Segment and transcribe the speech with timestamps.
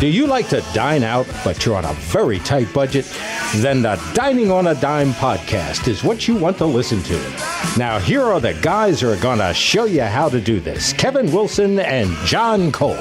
[0.00, 3.04] Do you like to dine out, but you're on a very tight budget?
[3.56, 7.18] Then the Dining on a Dime podcast is what you want to listen to.
[7.76, 10.94] Now, here are the guys who are going to show you how to do this
[10.94, 12.96] Kevin Wilson and John Cole.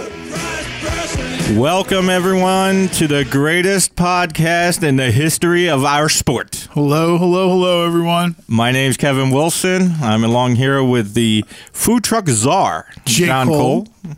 [1.58, 6.68] Welcome, everyone, to the greatest podcast in the history of our sport.
[6.72, 8.36] Hello, hello, hello, everyone.
[8.50, 9.94] My name's Kevin Wilson.
[10.02, 13.28] I'm along here with the food truck czar, J.
[13.28, 13.86] John Cole.
[13.86, 14.16] Cole.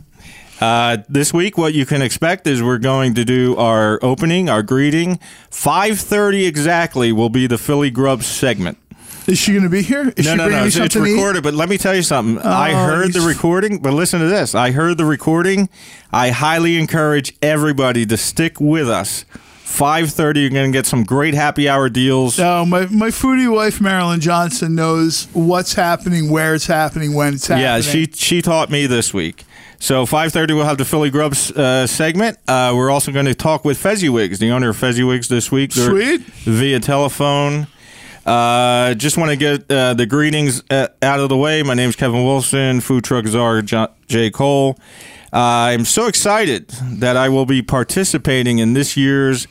[0.62, 4.62] Uh, this week, what you can expect is we're going to do our opening, our
[4.62, 5.18] greeting.
[5.50, 8.78] 5.30 exactly will be the Philly Grubs segment.
[9.26, 10.12] Is she going to be here?
[10.16, 10.64] Is No, she no, no.
[10.64, 12.38] It's, it's recorded, but let me tell you something.
[12.44, 14.54] I Oh, heard the recording, but listen to this.
[14.54, 15.68] I heard the recording.
[16.12, 19.24] I highly encourage everybody to stick with us.
[19.64, 22.38] 5.30, you're going to get some great happy hour deals.
[22.38, 27.46] No, my, my foodie wife, Marilyn Johnson, knows what's happening, where it's happening, when it's
[27.46, 27.64] happening.
[27.64, 29.44] Yeah, she she taught me this week.
[29.82, 32.38] So 5:30 we'll have the Philly Grubs uh, segment.
[32.46, 35.72] Uh, we're also going to talk with Fezziwigs, the owner of Fezziwigs, this week.
[35.72, 36.20] They're Sweet.
[36.20, 37.66] Via telephone.
[38.24, 41.64] Uh, just want to get uh, the greetings uh, out of the way.
[41.64, 44.30] My name's Kevin Wilson, food truck czar John, J.
[44.30, 44.78] Cole.
[45.32, 49.48] Uh, I'm so excited that I will be participating in this year's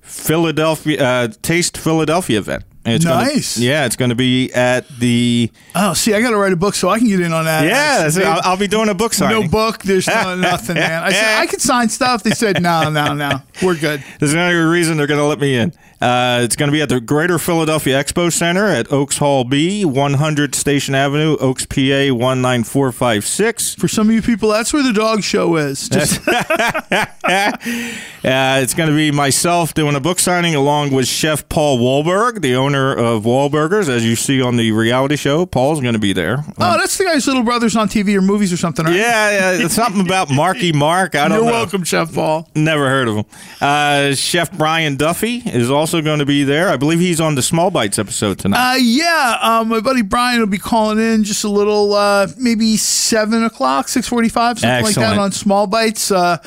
[0.00, 2.64] Philadelphia uh, Taste Philadelphia event.
[2.92, 3.56] It's gonna- Nice.
[3.58, 6.74] yeah, it's going to be at the Oh, see, I got to write a book
[6.74, 7.64] so I can get in on that.
[7.64, 8.10] yeah.
[8.28, 9.42] I'll, I'll be doing a book signing.
[9.42, 9.82] no book.
[9.82, 11.02] There's no, nothing, man.
[11.02, 12.22] I said I could sign stuff.
[12.22, 13.42] They said no, no, no.
[13.62, 14.02] We're good.
[14.20, 15.72] There's no reason they're going to let me in.
[16.00, 19.84] Uh, it's going to be at the Greater Philadelphia Expo Center at Oaks Hall B,
[19.84, 21.74] 100 Station Avenue, Oaks, PA
[22.14, 23.74] 19456.
[23.74, 25.88] For some of you people, that's where the dog show is.
[25.98, 26.20] Just
[28.24, 32.42] Uh, it's going to be myself doing a book signing along with Chef Paul Wahlberg,
[32.42, 33.88] the owner of Wahlburgers.
[33.88, 36.38] As you see on the reality show, Paul's going to be there.
[36.58, 38.94] oh, that's the guy's little brothers on TV or movies or something, right?
[38.96, 41.14] Yeah, yeah, it's something about Marky Mark.
[41.14, 41.52] I don't You're know.
[41.52, 42.48] welcome, Chef Paul.
[42.56, 43.24] Never heard of him.
[43.60, 46.68] Uh, Chef Brian Duffy is also going to be there.
[46.68, 48.74] I believe he's on the Small Bites episode tonight.
[48.74, 52.76] Uh, yeah, um, my buddy Brian will be calling in just a little, uh, maybe
[52.76, 56.10] seven o'clock, six forty-five, something like that on Small Bites.
[56.10, 56.38] Uh,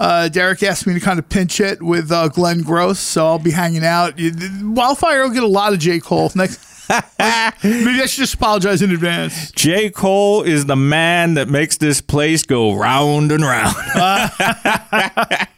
[0.00, 3.38] uh, Derek asked me to kind of pinch it with uh, Glenn Gross, so I'll
[3.38, 4.14] be hanging out.
[4.62, 6.60] Wildfire will get a lot of J Cole next.
[7.64, 9.50] maybe I should just apologize in advance.
[9.50, 9.90] J.
[9.90, 13.74] Cole is the man that makes this place go round and round.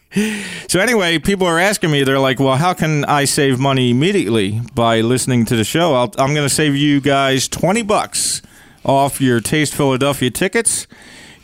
[0.68, 4.60] so anyway, people are asking me, they're like, well, how can I save money immediately
[4.74, 5.94] by listening to the show?
[5.94, 8.40] I'll, I'm going to save you guys 20 bucks
[8.84, 10.86] off your Taste Philadelphia tickets.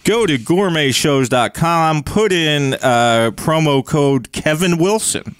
[0.04, 5.34] Go to gourmetshows.com, put in uh, promo code Kevin Wilson,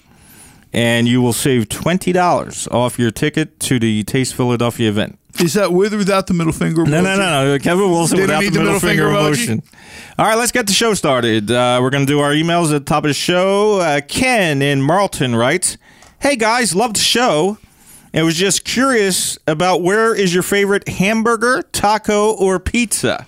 [0.75, 5.17] and you will save $20 off your ticket to the Taste Philadelphia event.
[5.39, 6.83] Is that with or without the middle finger?
[6.85, 7.59] No, no, no, no.
[7.59, 9.63] Kevin Wilson don't without the need middle, finger, emotion.
[10.19, 11.49] All right, let's get the show started.
[11.49, 13.79] Uh, we're going to do our emails at the top of the show.
[13.79, 15.77] Uh, Ken in Marlton writes,
[16.19, 17.57] Hey guys, loved the show.
[18.13, 23.27] I was just curious about where is your favorite hamburger, taco, or pizza?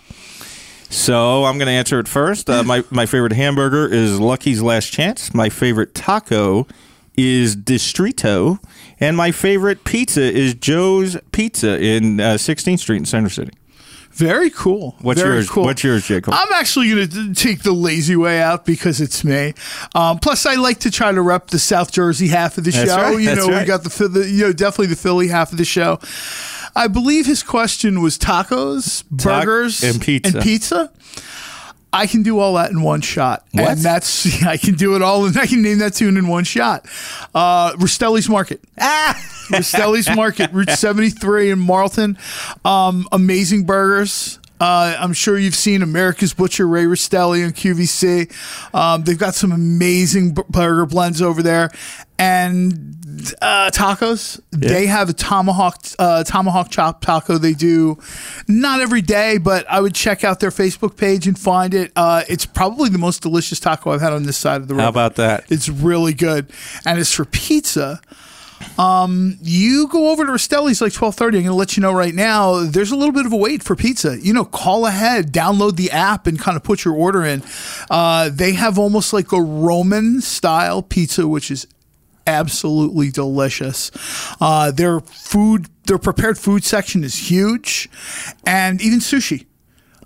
[0.90, 2.50] So I'm going to answer it first.
[2.50, 5.34] Uh, my, my favorite hamburger is Lucky's Last Chance.
[5.34, 6.68] My favorite taco
[7.18, 8.60] is Distrito.
[9.00, 13.52] And my favorite pizza is Joe's Pizza in uh, 16th Street in Center City.
[14.12, 14.96] Very cool.
[15.02, 15.50] What's Very yours?
[15.50, 15.66] Cool.
[15.66, 16.34] What's yours, Jacob?
[16.34, 19.54] I'm actually going to take the lazy way out because it's me.
[19.94, 22.90] Um, plus, I like to try to rep the South Jersey half of the That's
[22.90, 22.98] show.
[22.98, 25.60] right, You that's know, we got the, the you know definitely the Philly half of
[25.60, 26.00] the show.
[26.76, 30.36] I believe his question was tacos, Tac- burgers, and pizza.
[30.38, 30.92] And pizza.
[31.98, 33.70] I can do all that in one shot, What?
[33.72, 35.26] and that's I can do it all.
[35.26, 36.86] And I can name that tune in one shot.
[37.36, 38.62] Uh, Rastelli's Market.
[38.80, 39.14] Ah!
[39.50, 42.18] Rastelli's Market, Route 73 in Marlton.
[42.66, 44.40] Um, amazing burgers.
[44.60, 48.74] Uh, I'm sure you've seen America's Butcher, Ray Rastelli on QVC.
[48.74, 51.70] Um, they've got some amazing b- burger blends over there.
[52.20, 52.98] And
[53.42, 57.38] uh, tacos, they have a tomahawk uh, tomahawk chop taco.
[57.38, 58.00] They do
[58.48, 61.92] not every day, but I would check out their Facebook page and find it.
[61.96, 64.82] Uh, it's probably the most delicious taco I've had on this side of the road.
[64.82, 65.46] How about that?
[65.50, 66.52] It's really good.
[66.86, 68.02] And as for pizza,
[68.80, 71.38] um, you go over to Rastelli's like twelve thirty.
[71.38, 72.64] I'm going to let you know right now.
[72.64, 74.20] There's a little bit of a wait for pizza.
[74.20, 77.44] You know, call ahead, download the app, and kind of put your order in.
[77.92, 81.68] Uh, they have almost like a Roman style pizza, which is
[82.28, 83.92] absolutely delicious.
[84.40, 87.90] Uh, their food, their prepared food section is huge,
[88.46, 89.46] and even sushi.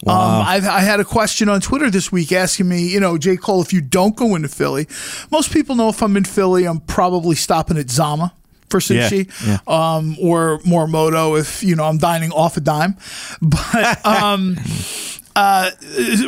[0.07, 3.37] Um, I've, I had a question on Twitter this week asking me, you know, J.
[3.37, 4.87] Cole, if you don't go into Philly,
[5.31, 8.33] most people know if I'm in Philly, I'm probably stopping at Zama
[8.69, 12.97] for sushi Yeah, Um, or Morimoto if, you know, I'm dining off a dime.
[13.41, 14.57] But um,
[15.35, 15.69] uh,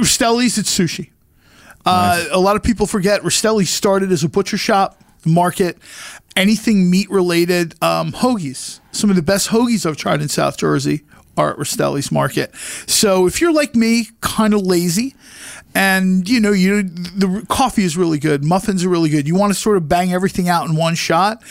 [0.04, 1.10] Stelli's, it's sushi.
[1.86, 5.78] Uh, a lot of people forget Rastelli started as a butcher shop market,
[6.36, 8.80] anything meat related, um, hoagies.
[8.92, 11.04] Some of the best hoagies I've tried in South Jersey
[11.38, 12.56] are at Rastelli's Market.
[12.88, 15.16] So if you're like me, kind of lazy,
[15.76, 19.28] and you know you the coffee is really good, muffins are really good.
[19.28, 21.44] You want to sort of bang everything out in one shot.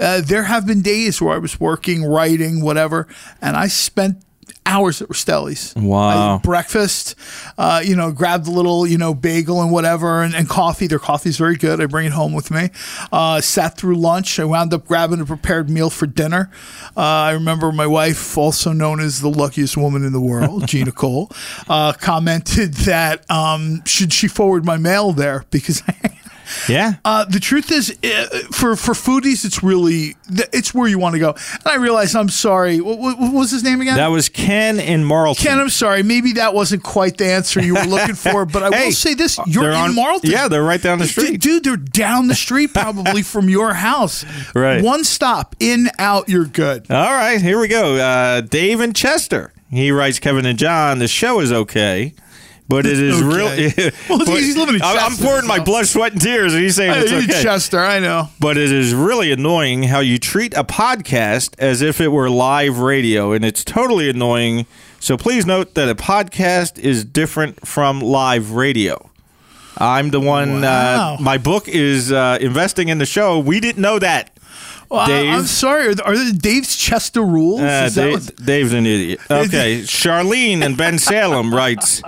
[0.00, 3.06] Uh, there have been days where I was working, writing, whatever,
[3.40, 4.24] and I spent
[4.68, 5.74] hours at Rastelli's.
[5.74, 6.38] Wow.
[6.38, 7.14] Breakfast,
[7.56, 10.86] uh, you know, grabbed a little, you know, bagel and whatever, and, and coffee.
[10.86, 11.80] Their coffee's very good.
[11.80, 12.70] I bring it home with me.
[13.10, 14.38] Uh, sat through lunch.
[14.38, 16.50] I wound up grabbing a prepared meal for dinner.
[16.96, 20.92] Uh, I remember my wife, also known as the luckiest woman in the world, Gina
[20.92, 21.30] Cole,
[21.68, 25.82] uh, commented that um, should she forward my mail there because.
[26.68, 26.94] Yeah.
[27.04, 30.16] Uh, the truth is, uh, for for foodies, it's really
[30.52, 31.30] it's where you want to go.
[31.30, 32.80] And I realize I'm sorry.
[32.80, 33.96] What, what, what was his name again?
[33.96, 35.44] that was Ken in Marlton.
[35.44, 36.02] Ken, I'm sorry.
[36.02, 39.14] Maybe that wasn't quite the answer you were looking for, but I Hey, will say
[39.14, 40.30] this: you're in on- Marlton.
[40.30, 41.40] Yeah, they're right down the street.
[41.40, 41.64] dude.
[41.64, 44.24] They're down the street, probably from your house.
[44.54, 44.82] Right.
[44.82, 46.28] One stop, in, out.
[46.28, 46.90] You're good.
[46.90, 47.96] All right, here we go.
[47.96, 49.52] Uh, Dave and Chester.
[49.70, 52.14] He writes, Kevin and John, the show is okay.
[52.68, 53.24] But it is Okay.
[53.36, 53.92] really.
[54.10, 56.76] Well, he's living in I'm- I'm Chester, pouring my blood, sweat, and tears, and he's
[56.76, 57.42] saying it's okay.
[57.42, 58.28] Chester, I know.
[58.38, 62.78] But it is really annoying how you treat a podcast as if it were live
[62.78, 64.66] radio, and it's totally annoying.
[65.00, 69.08] So please note that a podcast is different from live radio.
[69.78, 70.60] I'm the one.
[70.60, 71.14] Wow.
[71.18, 73.38] Uh, my book is uh, investing in the show.
[73.38, 74.36] We didn't know that.
[74.90, 75.34] Well, I- Dave?
[75.34, 75.86] I'm sorry.
[75.88, 77.60] Are, there- are there Dave's Chester rules?
[77.60, 79.20] Uh, Dave, Dave's an idiot.
[79.30, 82.02] Okay, Charlene and Bensalem writes,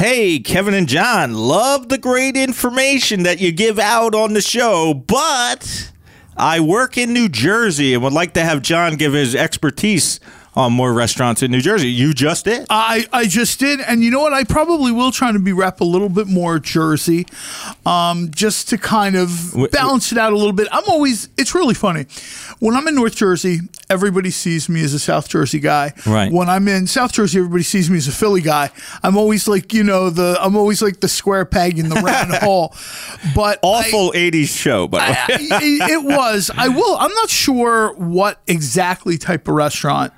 [0.00, 4.94] "Hey, Kevin and John, love the great information that you give out on the show,
[4.94, 5.92] but
[6.38, 10.18] I work in New Jersey and would like to have John give his expertise
[10.60, 11.88] on more restaurants in New Jersey.
[11.90, 12.66] You just did.
[12.70, 14.32] I, I just did, and you know what?
[14.32, 17.26] I probably will try to be rep a little bit more Jersey,
[17.86, 20.68] um, just to kind of balance it out a little bit.
[20.70, 22.06] I'm always it's really funny
[22.60, 23.60] when I'm in North Jersey.
[23.88, 25.92] Everybody sees me as a South Jersey guy.
[26.06, 26.30] Right.
[26.32, 28.70] When I'm in South Jersey, everybody sees me as a Philly guy.
[29.02, 32.32] I'm always like you know the I'm always like the square peg in the round
[32.42, 32.74] hole.
[33.34, 35.48] But I- Awful '80s show, by the way.
[35.50, 36.50] I- it was.
[36.56, 36.96] I will.
[36.98, 40.12] I'm not sure what exactly type of restaurant.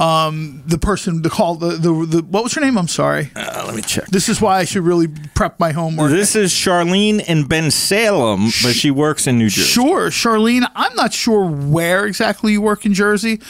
[0.00, 2.78] Um, the person to call the, the the what was her name?
[2.78, 3.30] I'm sorry.
[3.36, 4.06] Uh, let me check.
[4.06, 6.10] This is why I should really prep my homework.
[6.10, 9.68] This is Charlene and Bensalem, but she works in New Jersey.
[9.68, 10.64] Sure, Charlene.
[10.74, 13.40] I'm not sure where exactly you work in Jersey,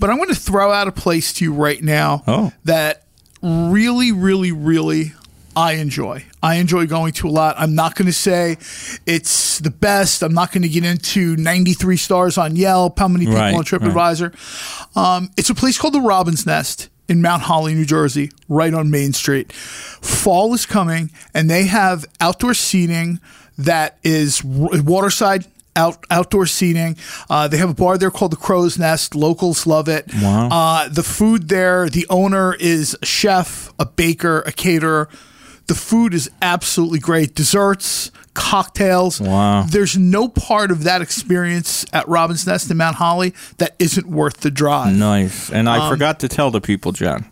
[0.00, 2.52] but I'm going to throw out a place to you right now Oh.
[2.64, 3.04] that
[3.40, 5.12] really, really, really
[5.56, 6.24] I enjoy.
[6.42, 7.56] I enjoy going to a lot.
[7.58, 8.56] I'm not going to say
[9.06, 10.22] it's the best.
[10.22, 13.64] I'm not going to get into 93 stars on Yelp, how many people Right, on
[13.64, 14.96] TripAdvisor.
[14.96, 18.90] Um, it's a place called the Robin's Nest in Mount Holly, New Jersey, right on
[18.90, 19.52] Main Street.
[19.52, 23.18] Fall is coming, and they have outdoor seating
[23.58, 25.46] that is waterside.
[25.76, 26.96] Out, outdoor seating.
[27.30, 29.14] Uh, they have a bar there called the Crow's Nest.
[29.14, 30.04] Locals love it.
[30.20, 30.48] Wow.
[30.50, 35.08] Uh, the food there, the owner is a chef, a baker, a caterer.
[35.70, 37.36] The food is absolutely great.
[37.36, 39.20] Desserts, cocktails.
[39.20, 39.62] Wow.
[39.68, 44.38] There's no part of that experience at Robin's Nest in Mount Holly that isn't worth
[44.40, 44.92] the drive.
[44.96, 45.48] Nice.
[45.48, 47.26] And I Um, forgot to tell the people, John.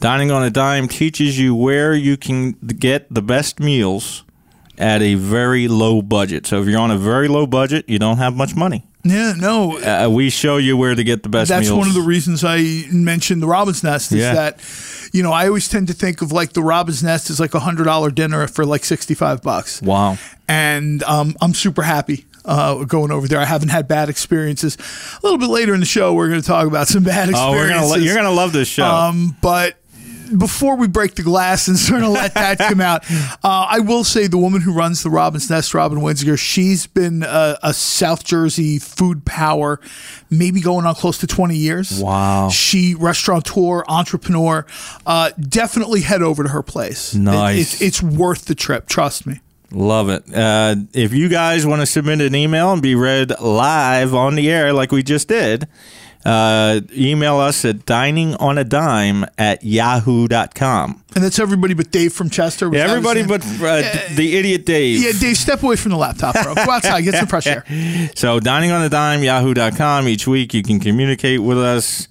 [0.00, 4.22] Dining on a Dime teaches you where you can get the best meals
[4.76, 6.46] at a very low budget.
[6.46, 8.84] So if you're on a very low budget, you don't have much money.
[9.04, 9.78] Yeah, no.
[9.78, 11.78] Uh, we show you where to get the best That's meals.
[11.78, 14.34] one of the reasons I mentioned the Robin's Nest is Yeah.
[14.34, 14.60] that,
[15.12, 17.60] you know, I always tend to think of like the Robin's Nest is like a
[17.60, 19.80] hundred dollar dinner for like sixty five bucks.
[19.82, 20.18] Wow.
[20.48, 23.38] and um, I'm super happy uh, going over there.
[23.38, 24.76] I haven't had bad experiences.
[24.76, 27.40] A little bit later in the show, we're going to talk about some bad experiences.
[27.40, 28.84] Oh, we're gonna lo- you're gonna love this show.
[28.86, 29.76] Um, but
[30.38, 34.04] before we break the glass and sort of let that come out, uh, I will
[34.04, 38.24] say the woman who runs the Robin's Nest, Robin Winziger, she's been a, a South
[38.24, 39.80] Jersey food power,
[40.30, 42.00] maybe going on close to 20 years.
[42.00, 42.48] Wow.
[42.48, 44.66] She, restaurateur, entrepreneur,
[45.06, 47.14] uh, definitely head over to her place.
[47.14, 47.74] It- Nice.
[47.74, 48.86] it's, it's worth the trip.
[48.88, 49.40] Trust me.
[49.70, 50.22] Love it.
[50.34, 54.50] Uh, if you guys want to submit an email and be read live on the
[54.50, 55.66] air like we just did,
[56.24, 61.02] uh, email us at diningonadime at yahoo.com.
[61.14, 62.70] And that's everybody but Dave from Chester.
[62.72, 63.82] Yeah, everybody but uh,
[64.16, 65.02] the idiot Dave.
[65.02, 66.54] Yeah, Dave, step away from the laptop, bro.
[66.54, 67.64] Go outside, get some fresh air.
[68.14, 70.08] So dining on a dime, yahoo.com.
[70.08, 72.08] Each week you can communicate with us.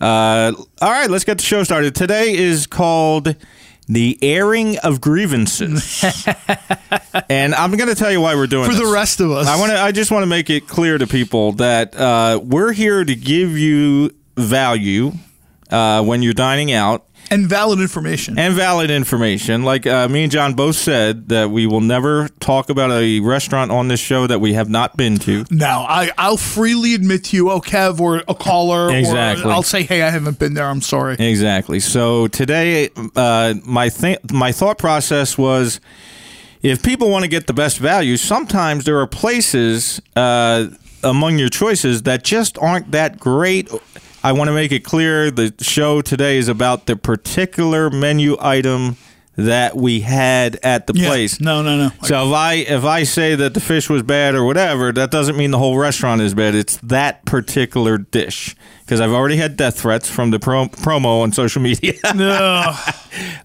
[0.00, 1.94] Uh, all right, let's get the show started.
[1.94, 3.36] Today is called
[3.90, 6.04] the airing of grievances,
[7.28, 8.80] and I'm going to tell you why we're doing For this.
[8.86, 9.46] the rest of us.
[9.48, 9.78] I want to.
[9.80, 13.58] I just want to make it clear to people that uh, we're here to give
[13.58, 15.12] you value
[15.70, 18.38] uh, when you're dining out, and valid information.
[18.38, 19.62] and valid information.
[19.62, 23.70] Like uh, me and John both said that we will never talk about a restaurant
[23.70, 25.44] on this show that we have not been to.
[25.50, 29.44] now, I, I'll freely admit to you, oh, Kev, or a caller, Exactly.
[29.44, 30.66] or I'll say, hey, I haven't been there.
[30.66, 31.16] I'm sorry.
[31.18, 31.80] Exactly.
[31.80, 35.80] So today, uh, my th- my thought process was,
[36.62, 40.66] if people want to get the best value, sometimes there are places uh,
[41.02, 43.70] among your choices that just aren't that great.
[44.22, 48.96] I want to make it clear the show today is about the particular menu item
[49.36, 51.08] that we had at the Yeah.
[51.08, 51.40] place.
[51.40, 51.90] No, no, no.
[52.02, 55.36] So if I if I say that the fish was bad or whatever, that doesn't
[55.36, 56.54] mean the whole restaurant is bad.
[56.54, 58.54] It's that particular dish
[58.90, 61.92] because I've already had death threats from the pro- promo on social media.
[62.16, 62.74] no.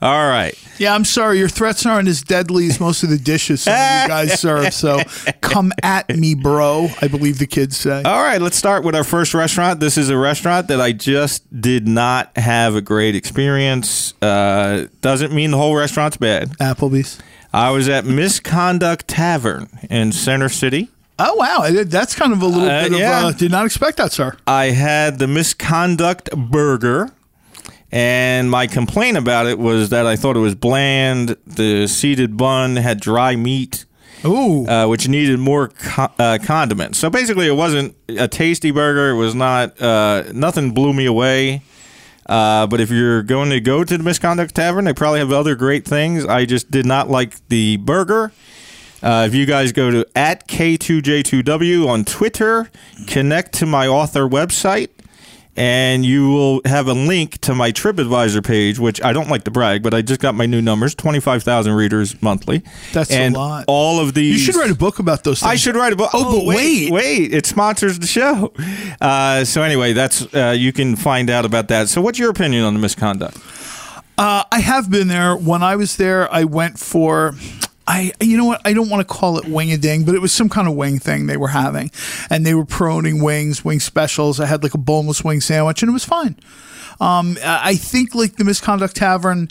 [0.01, 0.55] All right.
[0.79, 1.37] Yeah, I'm sorry.
[1.37, 4.73] Your threats aren't as deadly as most of the dishes some of you guys serve.
[4.73, 5.03] So
[5.41, 6.87] come at me, bro.
[6.99, 8.01] I believe the kids say.
[8.01, 9.79] All right, let's start with our first restaurant.
[9.79, 14.15] This is a restaurant that I just did not have a great experience.
[14.23, 16.57] Uh, doesn't mean the whole restaurant's bad.
[16.57, 17.19] Applebee's.
[17.53, 20.89] I was at Misconduct Tavern in Center City.
[21.17, 23.27] Oh wow, that's kind of a little Uh, bit yeah.
[23.29, 23.35] of.
[23.35, 24.35] Uh, did not expect that, sir.
[24.45, 27.11] I had the Misconduct Burger.
[27.91, 31.37] And my complaint about it was that I thought it was bland.
[31.47, 33.85] The seeded bun had dry meat,
[34.25, 36.97] Ooh, uh, which needed more co- uh, condiments.
[36.99, 39.11] So basically, it wasn't a tasty burger.
[39.11, 39.81] It was not.
[39.81, 41.61] Uh, nothing blew me away.
[42.25, 45.55] Uh, but if you're going to go to the Misconduct Tavern, they probably have other
[45.55, 46.25] great things.
[46.25, 48.33] I just did not like the burger.
[49.05, 52.71] Uh, if you guys go to at K2J2W on Twitter,
[53.05, 54.89] connect to my author website,
[55.55, 59.51] and you will have a link to my TripAdvisor page, which I don't like to
[59.51, 62.63] brag, but I just got my new numbers 25,000 readers monthly.
[62.93, 63.65] That's a lot.
[63.67, 64.39] All of these.
[64.39, 65.39] you should write a book about those.
[65.39, 65.51] things.
[65.51, 66.09] I should write a book.
[66.11, 66.91] Oh, but wait.
[66.91, 68.53] wait, it sponsors the show.
[68.99, 71.89] Uh, so anyway, that's uh, you can find out about that.
[71.89, 73.37] So, what's your opinion on the misconduct?
[74.17, 75.35] Uh, I have been there.
[75.35, 77.35] When I was there, I went for.
[77.87, 78.61] I, you know what?
[78.65, 80.75] I don't want to call it wing a ding, but it was some kind of
[80.75, 81.91] wing thing they were having,
[82.29, 84.39] and they were promoting wings, wing specials.
[84.39, 86.35] I had like a boneless wing sandwich, and it was fine.
[86.99, 89.49] Um, I think like the Misconduct Tavern.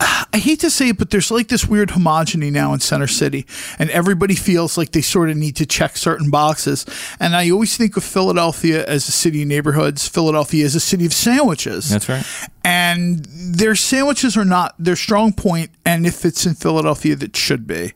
[0.00, 3.46] I hate to say it, but there's like this weird homogeny now in Center City,
[3.78, 6.86] and everybody feels like they sort of need to check certain boxes.
[7.18, 10.08] And I always think of Philadelphia as a city of neighborhoods.
[10.08, 11.90] Philadelphia is a city of sandwiches.
[11.90, 12.24] That's right.
[12.64, 17.66] And their sandwiches are not their strong point, and if it's in Philadelphia, that should
[17.66, 17.92] be.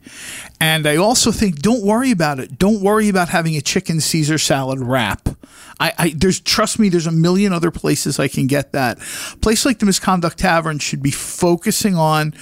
[0.60, 2.58] And I also think don't worry about it.
[2.58, 5.28] Don't worry about having a chicken Caesar salad wrap.
[5.80, 8.98] I, I there's trust me, there's a million other places I can get that.
[9.40, 12.32] Place like the Misconduct Tavern should be focusing on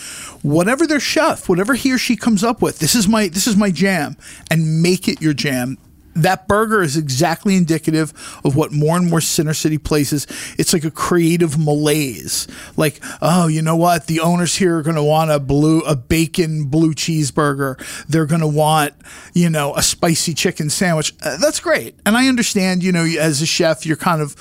[0.43, 2.79] whatever their chef, whatever he or she comes up with.
[2.79, 4.17] This is my this is my jam,
[4.51, 5.79] and make it your jam
[6.15, 8.13] that burger is exactly indicative
[8.45, 10.27] of what more and more center city places.
[10.59, 12.47] It's like a creative malaise.
[12.77, 14.07] Like oh you know what?
[14.07, 17.79] The owners here are going to want a blue a bacon blue cheeseburger.
[18.07, 18.95] They're going to want
[19.35, 21.15] you know a spicy chicken sandwich.
[21.23, 21.97] Uh, that's great.
[22.05, 24.37] And i understand you know as a chef you're kind of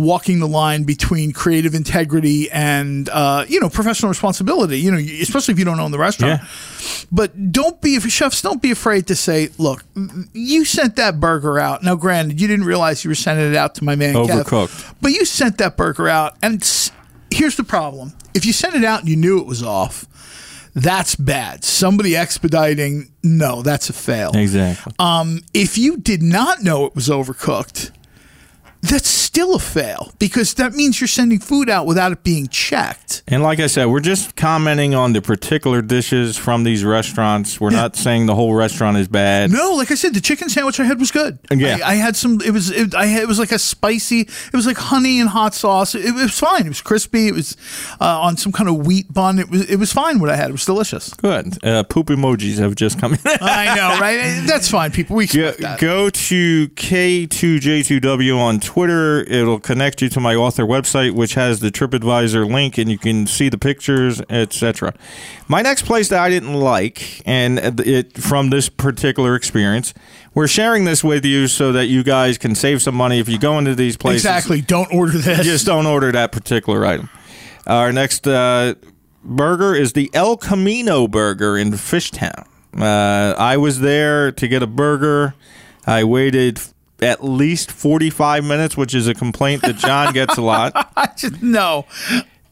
[0.00, 5.52] walking the line between creative integrity and uh, you know professional responsibility you know especially
[5.52, 6.46] if you don't own the restaurant Yeah.
[7.12, 8.40] but don't be if you chefs.
[8.42, 9.84] Don't be afraid to say, "Look,
[10.32, 13.74] you sent that burger out." Now, granted, you didn't realize you were sending it out
[13.76, 14.94] to my man Kev, Overcooked.
[15.02, 16.36] but you sent that burger out.
[16.42, 16.62] And
[17.30, 20.06] here's the problem: if you sent it out and you knew it was off,
[20.74, 21.64] that's bad.
[21.64, 24.30] Somebody expediting, no, that's a fail.
[24.34, 24.92] Exactly.
[24.98, 27.90] Um, if you did not know it was overcooked,
[28.82, 33.22] that's still a fail because that means you're sending food out without it being checked.
[33.28, 37.60] and like I said, we're just commenting on the particular dishes from these restaurants.
[37.60, 39.50] We're not saying the whole restaurant is bad.
[39.50, 41.38] No, like I said, the chicken sandwich I had was good.
[41.50, 41.78] Yeah.
[41.84, 42.40] I, I had some.
[42.40, 42.70] It was.
[42.70, 44.20] It, I had, it was like a spicy.
[44.20, 45.94] It was like honey and hot sauce.
[45.94, 46.64] It, it was fine.
[46.66, 47.28] It was crispy.
[47.28, 47.56] It was
[48.00, 49.38] uh, on some kind of wheat bun.
[49.38, 49.68] It was.
[49.70, 50.18] It was fine.
[50.20, 50.48] What I had.
[50.48, 51.12] It was delicious.
[51.14, 51.62] Good.
[51.64, 53.20] Uh, poop emojis have just come in.
[53.26, 54.42] I know, right?
[54.46, 55.16] That's fine, people.
[55.16, 55.78] We Go, that.
[55.80, 58.69] go to K2J2W on Twitter.
[58.76, 63.26] It'll connect you to my author website, which has the TripAdvisor link, and you can
[63.26, 64.94] see the pictures, etc.
[65.48, 69.94] My next place that I didn't like, and it from this particular experience,
[70.34, 73.38] we're sharing this with you so that you guys can save some money if you
[73.38, 74.24] go into these places.
[74.24, 74.60] Exactly.
[74.60, 75.44] Don't order this.
[75.44, 77.08] Just don't order that particular item.
[77.66, 78.74] Our next uh,
[79.24, 82.46] burger is the El Camino Burger in Fishtown.
[82.76, 85.34] Uh, I was there to get a burger.
[85.86, 86.60] I waited
[87.02, 90.72] at least 45 minutes, which is a complaint that John gets a lot.
[90.96, 91.86] I just no.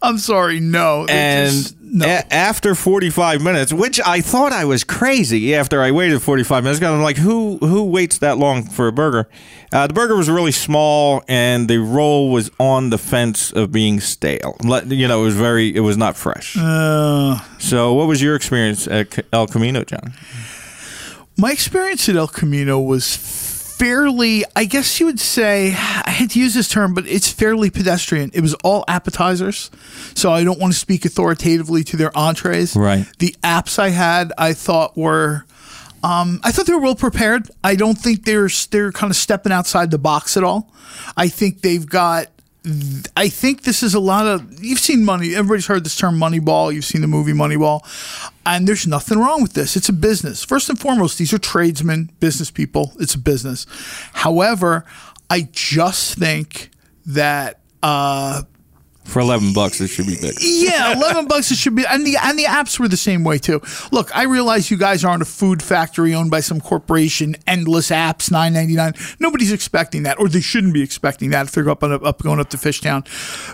[0.01, 1.07] I'm sorry, no.
[1.09, 2.07] And just- no.
[2.07, 6.79] a- after 45 minutes, which I thought I was crazy after I waited 45 minutes,
[6.79, 9.29] 'cause I'm like, who who waits that long for a burger?
[9.73, 13.99] Uh, the burger was really small, and the roll was on the fence of being
[14.01, 14.57] stale.
[14.63, 16.57] Let- You know, it was very, it was not fresh.
[16.57, 20.15] Uh, so, what was your experience at El Camino, John?
[21.37, 23.17] my experience at El Camino was
[23.79, 27.71] fairly, I guess you would say, I hate to use this term, but it's fairly
[27.71, 28.31] pedestrian.
[28.35, 29.71] It was all appetizers.
[30.15, 32.75] So I don't want to speak authoritatively to their entrees.
[32.75, 33.07] Right.
[33.19, 35.45] The apps I had, I thought were.
[36.03, 37.51] Um, I thought they were well prepared.
[37.65, 40.73] I don't think they're they're kind of stepping outside the box at all.
[41.17, 42.29] I think they've got.
[43.17, 44.63] I think this is a lot of.
[44.63, 45.35] You've seen money.
[45.35, 46.73] Everybody's heard this term Moneyball.
[46.73, 47.81] You've seen the movie Moneyball,
[48.45, 49.77] and there's nothing wrong with this.
[49.77, 50.45] It's a business.
[50.45, 52.93] First and foremost, these are tradesmen, business people.
[52.99, 53.67] It's a business.
[54.13, 54.85] However,
[55.31, 56.71] I just think
[57.07, 57.61] that.
[57.83, 58.43] Uh,
[59.09, 60.35] For 11 bucks, it should be big.
[60.41, 63.39] yeah, eleven bucks it should be, and the and the apps were the same way
[63.39, 63.61] too.
[63.91, 67.35] Look, I realize you guys aren't a food factory owned by some corporation.
[67.47, 68.93] Endless apps, nine ninety nine.
[69.19, 72.39] Nobody's expecting that, or they shouldn't be expecting that if they're up on up going
[72.39, 73.07] up to Fishtown.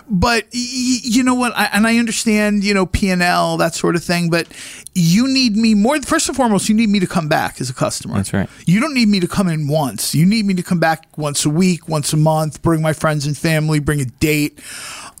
[0.09, 1.53] But y- you know what?
[1.55, 4.29] I, and I understand, you know, P and L that sort of thing.
[4.29, 4.47] But
[4.93, 6.01] you need me more.
[6.01, 8.15] First and foremost, you need me to come back as a customer.
[8.15, 8.49] That's right.
[8.65, 10.13] You don't need me to come in once.
[10.13, 13.25] You need me to come back once a week, once a month, bring my friends
[13.25, 14.59] and family, bring a date.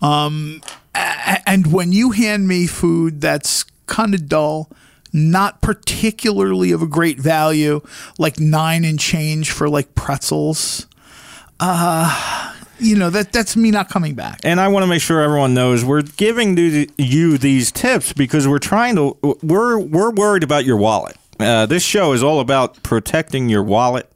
[0.01, 0.61] Um,
[0.93, 4.69] and when you hand me food that's kind of dull,
[5.13, 7.81] not particularly of a great value,
[8.17, 10.87] like nine and change for like pretzels,
[11.59, 14.41] uh, you know, that that's me not coming back.
[14.43, 16.57] and I want to make sure everyone knows we're giving
[16.97, 21.15] you these tips because we're trying to we're we're worried about your wallet.
[21.39, 24.11] Uh, this show is all about protecting your wallet,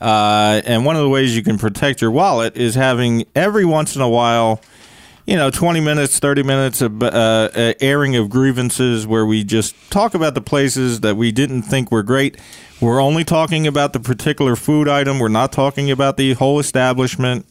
[0.00, 3.96] uh, and one of the ways you can protect your wallet is having every once
[3.96, 4.60] in a while,
[5.26, 9.74] you know, twenty minutes, thirty minutes of uh, uh, airing of grievances where we just
[9.90, 12.38] talk about the places that we didn't think were great.
[12.80, 15.18] We're only talking about the particular food item.
[15.18, 17.46] We're not talking about the whole establishment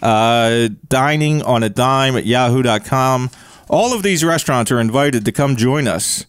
[0.00, 3.30] uh, dining on a dime at yahoo.com.
[3.68, 6.26] All of these restaurants are invited to come join us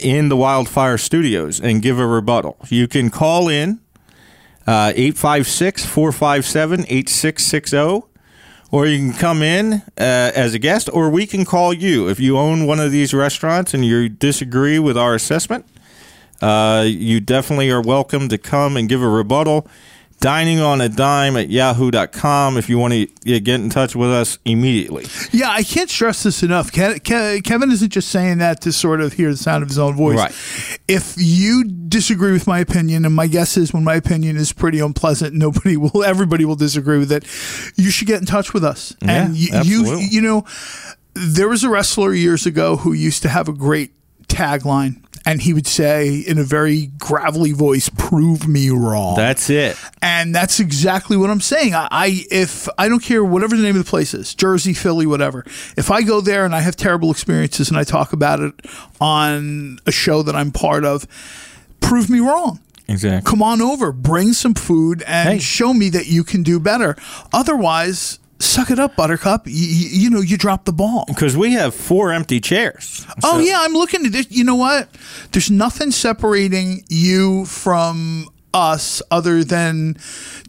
[0.00, 2.56] in the Wildfire Studios and give a rebuttal.
[2.68, 3.80] You can call in
[4.66, 8.02] uh, 856 457 8660,
[8.70, 9.82] or you can come in uh,
[10.34, 12.08] as a guest, or we can call you.
[12.08, 15.64] If you own one of these restaurants and you disagree with our assessment,
[16.42, 19.66] uh, you definitely are welcome to come and give a rebuttal.
[20.26, 23.06] Dining on a dime at yahoo.com if you want to
[23.40, 25.06] get in touch with us immediately.
[25.30, 26.72] Yeah, I can't stress this enough.
[26.72, 29.78] Ke- Ke- Kevin isn't just saying that to sort of hear the sound of his
[29.78, 30.16] own voice.
[30.18, 30.80] Right.
[30.88, 34.80] If you disagree with my opinion, and my guess is when my opinion is pretty
[34.80, 37.22] unpleasant, nobody will, everybody will disagree with it.
[37.76, 38.96] You should get in touch with us.
[39.02, 40.06] and Yeah, you, absolutely.
[40.10, 40.44] you know,
[41.14, 43.92] there was a wrestler years ago who used to have a great
[44.26, 45.04] tagline.
[45.26, 49.76] And he would say in a very gravelly voice, "Prove me wrong." That's it.
[50.00, 51.74] And that's exactly what I'm saying.
[51.74, 55.04] I, I if I don't care whatever the name of the place is, Jersey, Philly,
[55.04, 55.44] whatever.
[55.76, 58.54] If I go there and I have terrible experiences and I talk about it
[59.00, 61.06] on a show that I'm part of,
[61.80, 62.60] prove me wrong.
[62.88, 63.28] Exactly.
[63.28, 65.38] Come on over, bring some food, and Hey.
[65.40, 66.96] show me that you can do better.
[67.32, 69.46] Otherwise, suck it up, Buttercup.
[69.46, 71.04] You, you, you know you dropped the ball.
[71.06, 73.06] Because we have four empty chairs.
[73.22, 74.26] Oh So- yeah, I'm looking at this.
[74.30, 74.88] You know what?
[75.32, 79.96] There's nothing separating you from us other than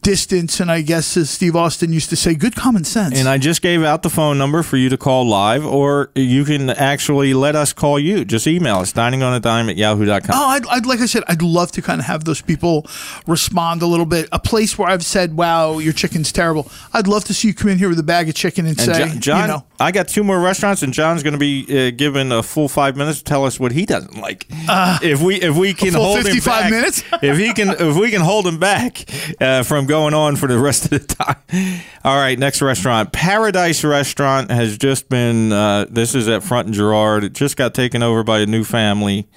[0.08, 3.20] distance, and I guess as Steve Austin used to say, good common sense.
[3.20, 6.46] And I just gave out the phone number for you to call live, or you
[6.46, 8.24] can actually let us call you.
[8.24, 10.30] Just email us, dining on a dime at yahoo.com.
[10.34, 12.88] Oh, I'd, I'd like I said, I'd love to kind of have those people
[13.28, 14.30] respond a little bit.
[14.32, 17.70] A place where I've said, "Wow, your chicken's terrible." I'd love to see you come
[17.70, 19.92] in here with a bag of chicken and, And say, Jo- John, you know, I
[19.92, 23.20] got two more restaurants, and John's going to be uh, given a full five minutes
[23.20, 24.46] to tell us what he doesn't like.
[24.50, 27.04] if we if we can hold him 55 back, minutes?
[27.22, 29.06] if he can if we can hold him back
[29.40, 31.36] uh, from going on for the rest of the time.
[32.04, 35.52] All right, next restaurant, Paradise Restaurant has just been.
[35.52, 37.24] Uh, this is at Front and Girard.
[37.24, 39.28] It just got taken over by a new family.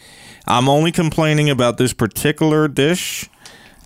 [0.46, 3.29] I'm only complaining about this particular dish.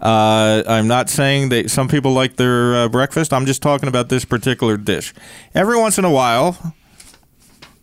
[0.01, 3.33] Uh, I'm not saying that some people like their uh, breakfast.
[3.33, 5.15] I'm just talking about this particular dish.
[5.55, 6.75] Every once in a while,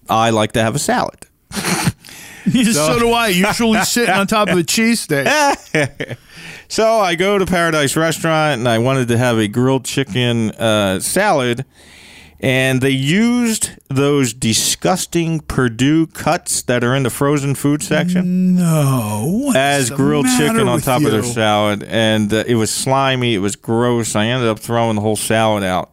[0.10, 1.28] I like to have a salad.
[1.52, 3.30] so, do I.
[3.30, 6.18] Usually sitting on top of a cheesesteak.
[6.72, 11.02] So I go to Paradise Restaurant and I wanted to have a grilled chicken uh,
[11.02, 11.66] salad.
[12.42, 19.52] And they used those disgusting Perdue cuts that are in the frozen food section No,
[19.56, 21.84] as grilled chicken on top of their salad.
[21.84, 23.36] And uh, it was slimy.
[23.36, 24.16] It was gross.
[24.16, 25.92] I ended up throwing the whole salad out.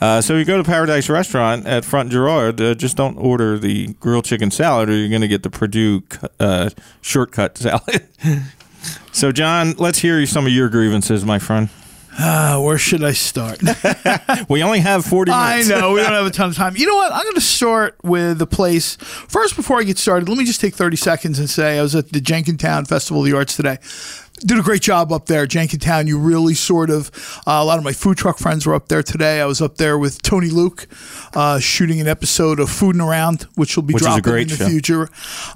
[0.00, 2.60] Uh, so you go to Paradise Restaurant at Front Girard.
[2.60, 6.02] Uh, just don't order the grilled chicken salad, or you're going to get the Perdue
[6.38, 6.68] uh,
[7.00, 8.06] shortcut salad.
[9.10, 11.70] so, John, let's hear some of your grievances, my friend.
[12.20, 13.60] Uh, where should I start?
[14.48, 15.68] We only have 40 I minutes.
[15.68, 16.76] know we don't have a ton of time.
[16.76, 17.12] You know what?
[17.12, 19.56] I'm going to start with the place first.
[19.56, 22.10] Before I get started, let me just take 30 seconds and say I was at
[22.12, 23.78] the Jenkintown Festival of the Arts today.
[24.40, 26.06] Did a great job up there, Jenkintown.
[26.06, 27.10] You really sort of
[27.46, 29.40] uh, a lot of my food truck friends were up there today.
[29.40, 30.86] I was up there with Tony Luke,
[31.34, 34.56] uh, shooting an episode of Food and Around, which will be Which dropping in the
[34.56, 34.68] show.
[34.68, 35.02] future.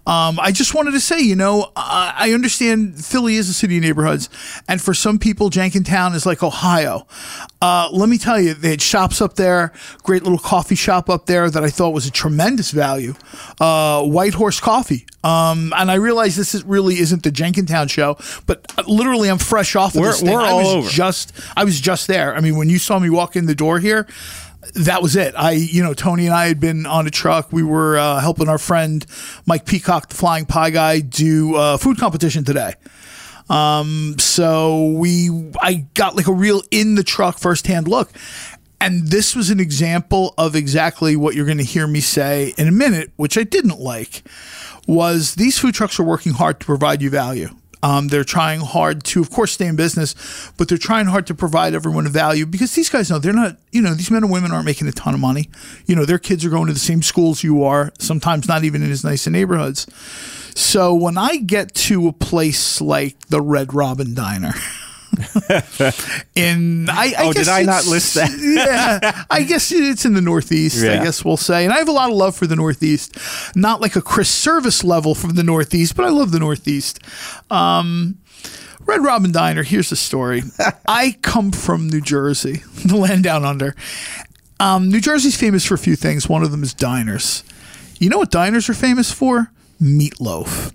[0.05, 3.77] Um, I just wanted to say, you know, I, I understand Philly is a city
[3.77, 4.29] of neighborhoods,
[4.68, 7.07] and for some people, Jenkintown is like Ohio.
[7.61, 11.27] Uh, let me tell you, they had shops up there, great little coffee shop up
[11.27, 13.14] there that I thought was a tremendous value.
[13.61, 15.07] Uh, White Horse Coffee.
[15.24, 19.76] Um, and I realize this is, really isn't the Jenkintown show, but literally, I'm fresh
[19.76, 20.32] off of We're- this thing.
[20.32, 20.88] we're I all was over.
[20.90, 22.35] just, I was just there.
[22.35, 24.06] I mean, when you saw me walk in the door here,
[24.74, 25.35] that was it.
[25.37, 27.52] I, you know, Tony and I had been on a truck.
[27.52, 29.04] We were uh, helping our friend
[29.46, 32.74] Mike Peacock, the flying pie guy, do a food competition today.
[33.50, 35.30] Um, so we,
[35.61, 38.11] I got like a real in the truck firsthand look.
[38.83, 42.66] And this was an example of exactly what you're going to hear me say in
[42.66, 44.25] a minute, which I didn't like,
[44.88, 47.51] was these food trucks are working hard to provide you value.
[47.85, 50.16] Um, they're trying hard to, of course, stay in business,
[50.57, 53.57] but they're trying hard to provide everyone a value because these guys know they're not,
[53.71, 55.49] you know, these men and women aren't making a ton of money.
[55.87, 58.83] You know, their kids are going to the same schools you are, sometimes not even
[58.83, 59.87] in as nice of neighborhoods.
[60.57, 64.55] So when I get to a place like the Red Robin Diner,
[66.35, 68.31] in I, I Oh, guess did I not list that?
[68.40, 70.83] yeah, I guess it's in the Northeast.
[70.85, 73.16] I guess we'll say, and I have a lot of love for the Northeast.
[73.55, 77.01] Not like a Chris Service level from the Northeast, but I love the Northeast.
[77.51, 78.18] Um,
[78.85, 79.62] Red Robin Diner.
[79.62, 80.42] Here's the story.
[80.87, 83.75] I come from New Jersey, the land down under.
[84.59, 86.29] Um, New Jersey's famous for a few things.
[86.29, 87.44] One of them is diners.
[87.98, 89.51] You know what diners are famous for?
[89.81, 90.72] Meatloaf.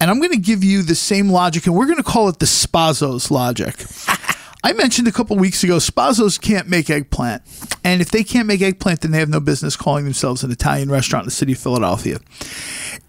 [0.00, 2.38] And I'm going to give you the same logic, and we're going to call it
[2.38, 3.74] the Spazos logic.
[4.64, 7.42] I mentioned a couple weeks ago, Spazos can't make eggplant.
[7.84, 10.90] And if they can't make eggplant, then they have no business calling themselves an Italian
[10.90, 12.18] restaurant in the city of Philadelphia.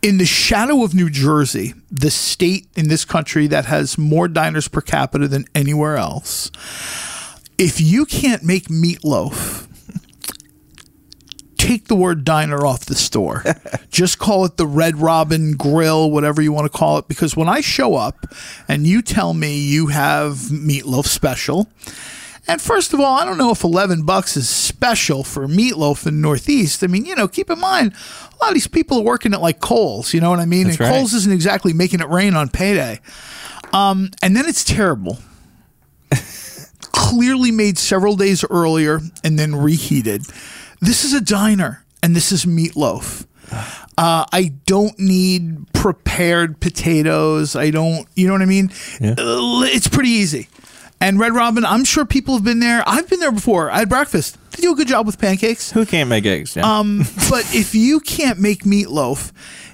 [0.02, 4.67] In the shadow of New Jersey, the state in this country that has more diners
[4.67, 6.52] per capita than anywhere else,
[7.58, 9.67] if you can't make meatloaf,
[11.60, 13.43] take the word diner off the store.
[13.91, 17.08] Just call it the Red Robin Grill, whatever you want to call it.
[17.08, 18.26] Because when I show up
[18.67, 21.69] and you tell me you have meatloaf special,
[22.48, 26.15] and first of all, I don't know if 11 bucks is special for meatloaf in
[26.15, 26.84] the Northeast.
[26.84, 29.41] I mean, you know, keep in mind, a lot of these people are working at
[29.41, 30.65] like Kohl's, you know what I mean?
[30.65, 30.95] That's and right.
[30.95, 33.02] Kohl's isn't exactly making it rain on payday.
[33.72, 35.19] Um, and then it's terrible.
[36.82, 40.24] Clearly made several days earlier and then reheated.
[40.82, 43.26] This is a diner and this is meatloaf.
[43.98, 47.56] Uh, I don't need prepared potatoes.
[47.56, 48.70] I don't, you know what I mean?
[49.02, 49.15] Uh,
[49.65, 50.48] It's pretty easy.
[51.02, 52.84] And Red Robin, I'm sure people have been there.
[52.86, 53.72] I've been there before.
[53.72, 54.38] I had breakfast.
[54.52, 55.72] They do a good job with pancakes.
[55.72, 56.56] Who can't make eggs?
[56.56, 56.80] Yeah.
[56.80, 59.32] Um, but if you can't make meatloaf,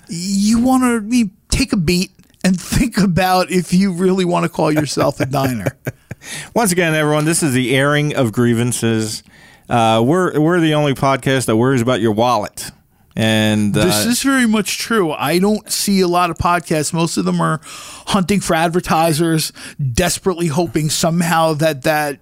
[0.07, 2.11] you want to take a beat
[2.43, 5.75] and think about if you really want to call yourself a diner.
[6.55, 9.23] Once again, everyone, this is the airing of grievances.
[9.69, 12.69] Uh, we're we're the only podcast that worries about your wallet,
[13.15, 15.11] and uh, This is very much true.
[15.11, 16.93] I don't see a lot of podcasts.
[16.93, 17.59] Most of them are
[18.07, 19.51] hunting for advertisers,
[19.93, 22.19] desperately hoping somehow that that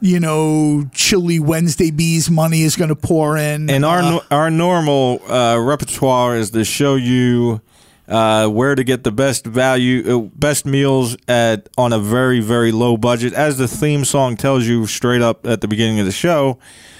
[0.00, 3.70] you know chilly Wednesday bees money is going to pour in.
[3.70, 7.62] and our Uh, our normal uh, repertoire is to show you
[8.08, 12.72] uh, where to get the best value, uh, best meals at on a very very
[12.72, 16.12] low budget, as the theme song tells you straight up at the beginning of the
[16.12, 16.58] show.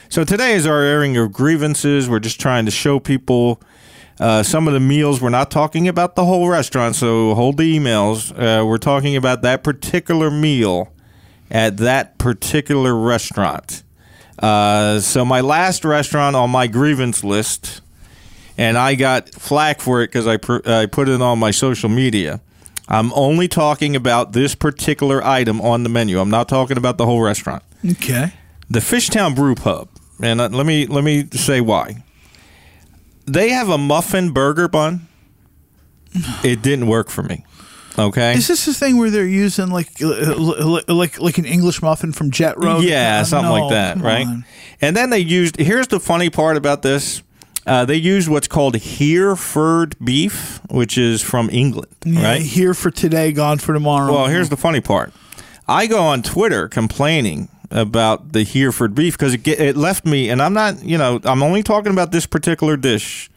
[0.09, 2.09] So today is our airing of grievances.
[2.09, 3.61] We're just trying to show people.
[4.21, 7.79] Uh, some of the meals we're not talking about the whole restaurant, so hold the
[7.79, 8.31] emails.
[8.31, 10.93] Uh, we're talking about that particular meal
[11.51, 13.83] at that particular restaurant.
[14.39, 17.81] Uh, so my last restaurant on my grievance list,
[18.63, 21.89] and I got flack for it because I pr- I put it on my social
[21.89, 22.41] media.
[22.89, 26.21] I'm only talking about this particular item on the menu.
[26.21, 27.63] I'm not talking about the whole restaurant.
[27.93, 28.33] okay.
[28.71, 29.89] The Fishtown Brew Pub,
[30.23, 32.03] and uh, let me let me say why.
[33.27, 35.09] They have a muffin burger bun.
[36.45, 37.45] It didn't work for me.
[37.99, 38.35] Okay.
[38.35, 42.57] Is this the thing where they're using like like like an English muffin from Jet
[42.59, 42.85] Road?
[42.85, 44.27] Yeah, Uh, something no, like that, right?
[44.27, 44.45] on.
[44.81, 45.57] And then they used.
[45.57, 47.23] Here's the funny part about this.
[47.67, 52.43] Uh, they used what's called Hereford beef, which is from England, Yeah, right?
[52.43, 54.13] Here for today, gone for tomorrow.
[54.13, 55.13] Well, here's the funny part.
[55.69, 60.43] I go on Twitter complaining about the Hereford beef because it, it left me, and
[60.43, 63.31] I'm not, you know, I'm only talking about this particular dish,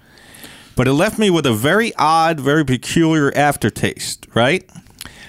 [0.76, 4.68] but it left me with a very odd, very peculiar aftertaste, right?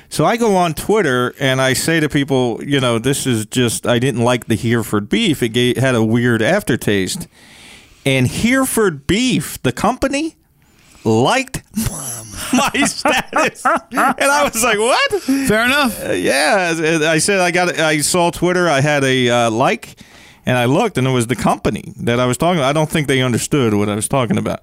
[0.08, 3.86] So I go on Twitter and I say to people, you know, this is just,
[3.86, 5.42] I didn't like the Hereford beef.
[5.42, 7.28] It gave, had a weird aftertaste.
[8.06, 10.36] And Hereford Beef, the company,
[11.04, 11.62] liked
[12.52, 13.64] my status.
[13.64, 15.22] And I was like, what?
[15.22, 16.02] Fair enough.
[16.04, 16.72] Uh, yeah,
[17.08, 17.78] I said I got.
[17.78, 18.68] I saw Twitter.
[18.68, 20.00] I had a uh, like,
[20.46, 22.60] and I looked, and it was the company that I was talking.
[22.60, 22.68] about.
[22.68, 24.60] I don't think they understood what I was talking about.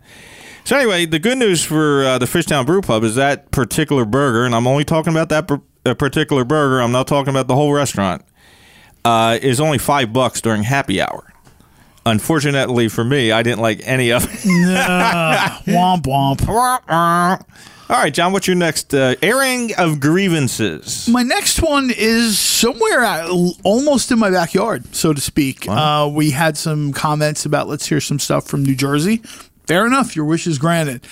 [0.64, 4.46] So anyway, the good news for uh, the Fishtown Brew Pub is that particular burger,
[4.46, 6.82] and I'm only talking about that per- uh, particular burger.
[6.82, 8.24] I'm not talking about the whole restaurant.
[9.04, 11.33] Uh, is only five bucks during happy hour.
[12.06, 14.46] Unfortunately for me, I didn't like any of it.
[14.46, 16.48] Nah, womp womp.
[17.90, 21.08] All right, John, what's your next uh, airing of grievances?
[21.08, 23.30] My next one is somewhere at,
[23.64, 25.68] almost in my backyard, so to speak.
[25.68, 29.18] Uh, we had some comments about let's hear some stuff from New Jersey.
[29.68, 31.06] Fair enough, your wish is granted.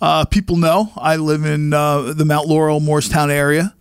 [0.00, 3.74] Uh, people know I live in uh, the Mount Laurel, Moorestown area,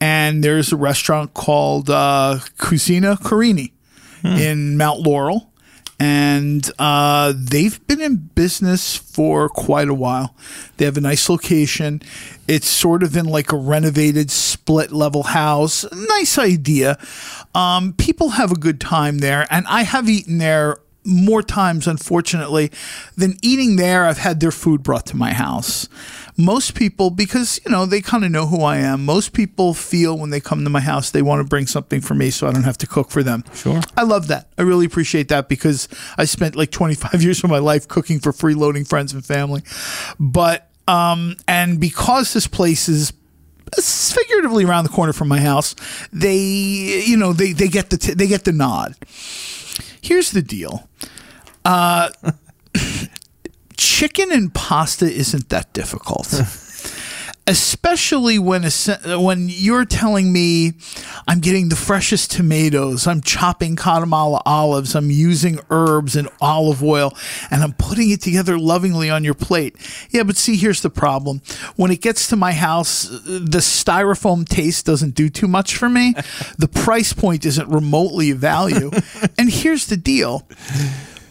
[0.00, 3.72] and there's a restaurant called uh, Cucina Carini
[4.24, 5.47] in Mount Laurel.
[6.00, 10.34] And uh, they've been in business for quite a while.
[10.76, 12.02] They have a nice location.
[12.46, 15.84] It's sort of in like a renovated split level house.
[15.92, 16.98] Nice idea.
[17.54, 19.46] Um, people have a good time there.
[19.50, 22.70] And I have eaten there more times, unfortunately,
[23.16, 24.04] than eating there.
[24.04, 25.88] I've had their food brought to my house.
[26.40, 30.16] Most people, because, you know, they kind of know who I am, most people feel
[30.16, 32.52] when they come to my house they want to bring something for me so I
[32.52, 33.42] don't have to cook for them.
[33.52, 33.80] Sure.
[33.96, 34.48] I love that.
[34.56, 38.30] I really appreciate that because I spent like 25 years of my life cooking for
[38.30, 39.62] freeloading friends and family.
[40.20, 43.12] But, um, and because this place is
[43.76, 45.74] figuratively around the corner from my house,
[46.12, 46.38] they,
[47.04, 48.94] you know, they, they get the, t- they get the nod.
[50.00, 50.88] Here's the deal.
[51.64, 52.10] Uh,
[53.98, 56.32] chicken and pasta isn't that difficult.
[57.48, 60.74] Especially when a, when you're telling me
[61.26, 67.12] I'm getting the freshest tomatoes, I'm chopping Kalamata olives, I'm using herbs and olive oil,
[67.50, 69.74] and I'm putting it together lovingly on your plate.
[70.10, 71.40] Yeah, but see, here's the problem.
[71.74, 76.14] When it gets to my house, the styrofoam taste doesn't do too much for me.
[76.58, 78.90] The price point isn't remotely of value.
[79.38, 80.46] And here's the deal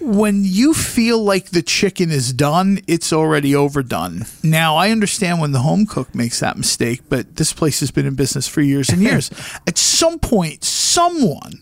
[0.08, 4.26] when you feel like the chicken is done, it's already overdone.
[4.42, 8.06] Now, I understand when the home cook makes that mistake, but this place has been
[8.06, 9.30] in business for years and years.
[9.68, 11.62] At some point, someone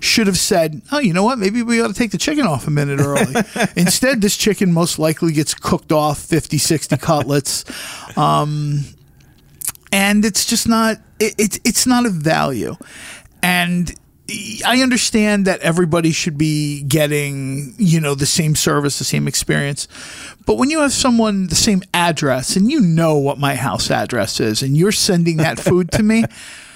[0.00, 1.38] should have said, "Oh, you know what?
[1.38, 3.34] Maybe we ought to take the chicken off a minute early."
[3.76, 7.64] Instead, this chicken most likely gets cooked off 50, 60 cutlets.
[8.16, 8.84] Um,
[9.92, 12.76] and it's just not it, it's it's not of value.
[13.42, 13.94] And
[14.30, 19.88] I understand that everybody should be getting, you know, the same service, the same experience.
[20.44, 24.38] But when you have someone the same address and you know what my house address
[24.38, 26.24] is and you're sending that food to me,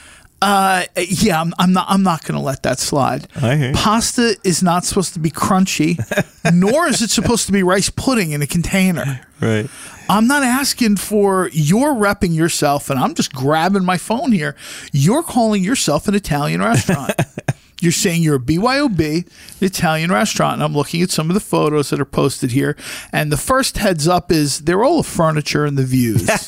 [0.42, 1.87] uh, yeah, I'm, I'm not.
[1.88, 3.28] I'm not going to let that slide.
[3.37, 3.74] I hear you.
[3.74, 5.98] Pasta is not supposed to be crunchy,
[6.52, 9.20] nor is it supposed to be rice pudding in a container.
[9.40, 9.70] Right.
[10.09, 14.57] I'm not asking for you're repping yourself, and I'm just grabbing my phone here.
[14.92, 17.12] You're calling yourself an Italian restaurant.
[17.82, 19.26] you're saying you're a BYOB, an
[19.60, 22.76] Italian restaurant, and I'm looking at some of the photos that are posted here.
[23.12, 26.26] And the first heads up is they're all the furniture and the views.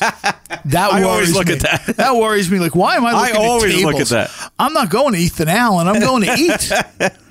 [0.65, 1.53] That I worries always look me.
[1.53, 1.97] at that.
[1.97, 2.59] That worries me.
[2.59, 4.11] Like, why am I I looking always at look tables?
[4.13, 4.51] at that.
[4.57, 5.87] I'm not going to Ethan Allen.
[5.87, 6.71] I'm going to eat.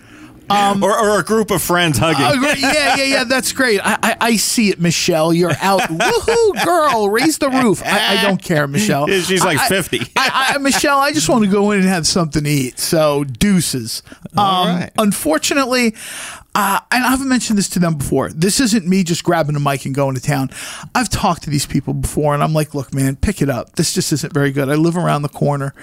[0.50, 2.40] or, or a group of friends hugging.
[2.40, 2.58] Great.
[2.58, 3.24] yeah, yeah, yeah.
[3.24, 3.80] That's great.
[3.82, 5.32] I, I, I see it, Michelle.
[5.32, 5.80] You're out.
[5.88, 7.08] Woohoo, girl!
[7.08, 7.82] Raise the roof.
[7.84, 9.06] I, I don't care, Michelle.
[9.08, 10.00] She's like I- I- 50.
[10.16, 12.78] I, I, Michelle, I just want to go in and have something to eat.
[12.78, 14.02] So deuces.
[14.36, 14.90] Um, right.
[14.98, 15.94] Unfortunately,
[16.56, 18.30] uh, and I've mentioned this to them before.
[18.30, 20.50] This isn't me just grabbing a mic and going to town.
[20.94, 23.74] I've talked to these people before, and I'm like, look, man, pick it up.
[23.76, 24.68] This just isn't very good.
[24.68, 25.74] I live around the corner,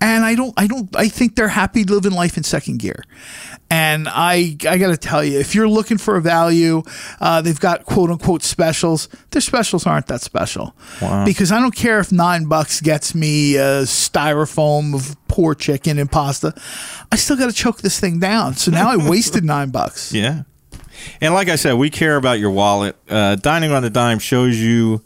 [0.00, 3.04] and I don't, I don't, I think they're happy living life in second gear.
[3.74, 6.84] And I, I got to tell you, if you're looking for a value,
[7.20, 9.08] uh, they've got quote unquote specials.
[9.30, 10.76] Their specials aren't that special
[11.24, 16.08] because I don't care if nine bucks gets me a styrofoam of poor chicken and
[16.08, 16.54] pasta.
[17.10, 18.54] I still got to choke this thing down.
[18.54, 20.12] So now I wasted nine bucks.
[20.12, 20.44] Yeah.
[21.20, 22.96] And like I said, we care about your wallet.
[23.08, 25.02] Uh, Dining on the Dime shows you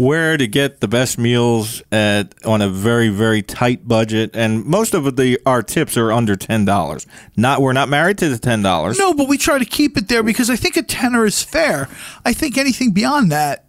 [0.00, 4.94] where to get the best meals at on a very very tight budget, and most
[4.94, 7.06] of the our tips are under ten dollars.
[7.36, 8.98] Not we're not married to the ten dollars.
[8.98, 11.88] No, but we try to keep it there because I think a tenner is fair.
[12.24, 13.66] I think anything beyond that,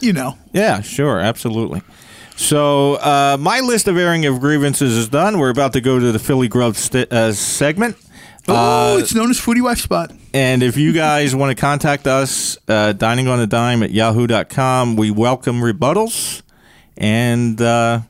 [0.00, 0.36] you know.
[0.52, 1.82] Yeah, sure, absolutely.
[2.36, 5.38] So uh, my list of airing of grievances is done.
[5.38, 7.96] We're about to go to the Philly Grub st- uh, segment.
[8.48, 10.10] Oh, Uh, it's known as Foodie Wife Spot.
[10.34, 14.96] And if you guys want to contact us, uh, dining on a dime at yahoo.com,
[14.96, 16.42] we welcome rebuttals.
[16.96, 18.00] And uh,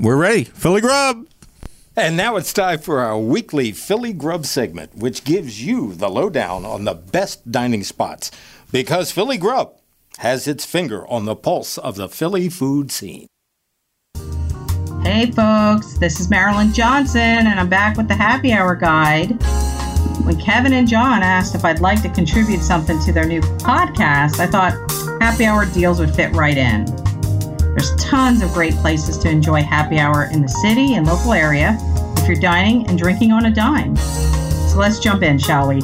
[0.00, 0.44] we're ready.
[0.44, 1.26] Philly Grub.
[1.96, 6.64] And now it's time for our weekly Philly Grub segment, which gives you the lowdown
[6.64, 8.30] on the best dining spots.
[8.72, 9.78] Because Philly Grub
[10.18, 13.26] has its finger on the pulse of the Philly food scene.
[15.02, 19.38] Hey folks, this is Marilyn Johnson, and I'm back with the Happy Hour Guide.
[20.22, 24.38] When Kevin and John asked if I'd like to contribute something to their new podcast,
[24.38, 24.72] I thought
[25.20, 26.86] Happy Hour deals would fit right in.
[27.74, 31.76] There's tons of great places to enjoy happy hour in the city and local area
[32.16, 33.96] if you're dining and drinking on a dime.
[33.96, 35.82] So let's jump in, shall we?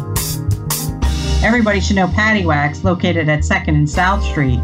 [1.43, 4.61] Everybody should know Paddy Whacks, located at 2nd and South Street.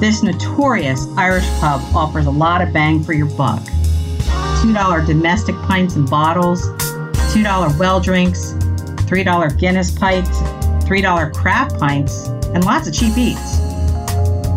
[0.00, 3.62] This notorious Irish pub offers a lot of bang for your buck.
[4.62, 6.66] $2 domestic pints and bottles,
[7.32, 8.54] $2 well drinks,
[9.12, 10.30] $3 Guinness pints,
[10.88, 13.58] $3 craft pints, and lots of cheap eats.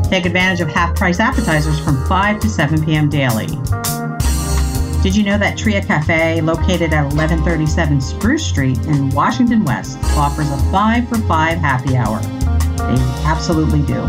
[0.07, 3.09] Take advantage of half price appetizers from 5 to 7 p.m.
[3.09, 3.47] daily.
[5.03, 10.49] Did you know that Tria Cafe, located at 1137 Spruce Street in Washington West, offers
[10.49, 12.21] a 5 for 5 happy hour?
[12.77, 14.05] They absolutely do.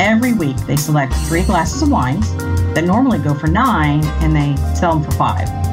[0.00, 2.34] Every week, they select three glasses of wines
[2.74, 5.67] that normally go for 9 and they sell them for 5.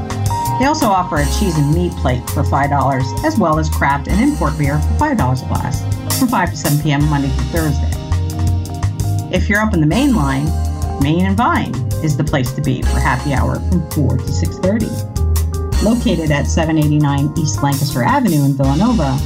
[0.59, 4.21] They also offer a cheese and meat plate for $5, as well as craft and
[4.21, 5.83] import beer for $5 a glass
[6.17, 7.05] from 5 to 7 p.m.
[7.09, 7.91] Monday through Thursday.
[9.35, 10.45] If you're up in the main line,
[11.01, 15.83] Main and Vine is the place to be for happy hour from 4 to 6.30.
[15.83, 19.19] Located at 789 East Lancaster Avenue in Villanova,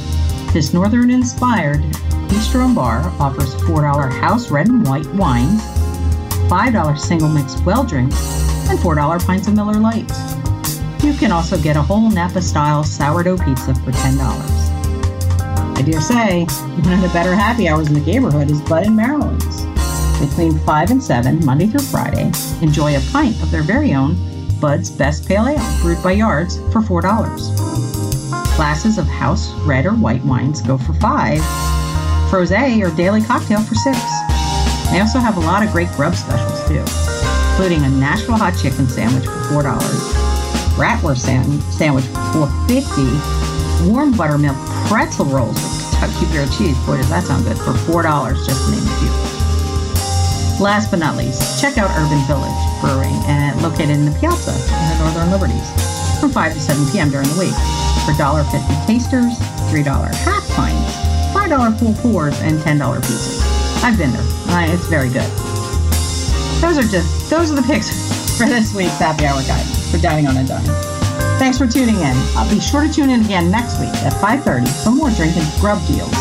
[0.52, 1.80] this northern-inspired
[2.28, 5.62] bistro and bar offers $4 house red and white wines,
[6.50, 8.16] $5 single mix well drinks,
[8.68, 10.10] and $4 pints of Miller Lite.
[11.02, 14.20] You can also get a whole Napa-style sourdough pizza for $10.
[15.78, 18.94] I dare say, one of the better happy hours in the neighborhood is Bud and
[18.94, 19.64] Marilyn's.
[20.20, 24.14] Between 5 and 7, Monday through Friday, enjoy a pint of their very own
[24.60, 27.00] Bud's Best Pale Ale, brewed by Yards, for $4.
[28.56, 31.38] Glasses of house red or white wines go for 5
[32.30, 33.98] Frosé or daily cocktail for 6
[34.90, 36.84] They also have a lot of great grub specials too,
[37.52, 40.19] including a Nashville hot chicken sandwich for $4,
[40.76, 44.56] bratwurst sandwich for $4.50, warm buttermilk
[44.86, 46.78] pretzel rolls with Kentucky cheese.
[46.86, 49.30] Boy, does that sound good for $4, just to name a few.
[50.60, 54.84] Last but not least, check out Urban Village Brewing, and located in the Piazza in
[54.92, 55.68] the Northern Liberties,
[56.20, 57.10] from 5 to 7 p.m.
[57.10, 57.56] during the week.
[58.04, 58.44] For $1.50
[58.86, 59.36] tasters,
[59.72, 60.96] $3 half pints,
[61.32, 63.40] $5 full pours, and $10 pieces.
[63.82, 64.22] I've been there.
[64.52, 65.28] Uh, it's very good.
[66.60, 67.88] Those are just those are the picks
[68.38, 70.64] for this week's Happy Hour Guide for Dining on a Dime.
[71.38, 72.16] Thanks for tuning in.
[72.36, 75.84] I'll be sure to tune in again next week at 5:30 for more drinking grub
[75.86, 76.12] deals.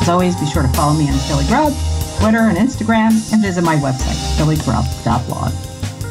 [0.00, 1.72] As always, be sure to follow me on Philly Grub,
[2.18, 5.52] Twitter, and Instagram, and visit my website, phillygrub.blog.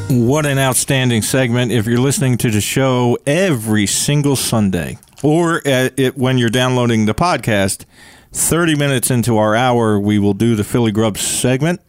[0.08, 1.72] What an outstanding segment.
[1.72, 7.06] If you're listening to the show every single Sunday, or at it, when you're downloading
[7.06, 7.84] the podcast,
[8.32, 11.80] 30 minutes into our hour, we will do the Philly Grub segment.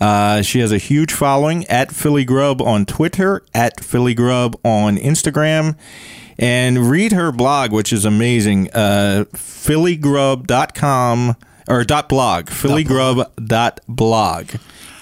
[0.00, 4.96] Uh, she has a huge following at Philly Grub on Twitter, at Philly Grub on
[4.96, 5.76] Instagram.
[6.38, 8.70] And read her blog, which is amazing.
[8.72, 11.36] Uh, phillygrub.com
[11.68, 14.50] or dot blog, phillygrub.blog.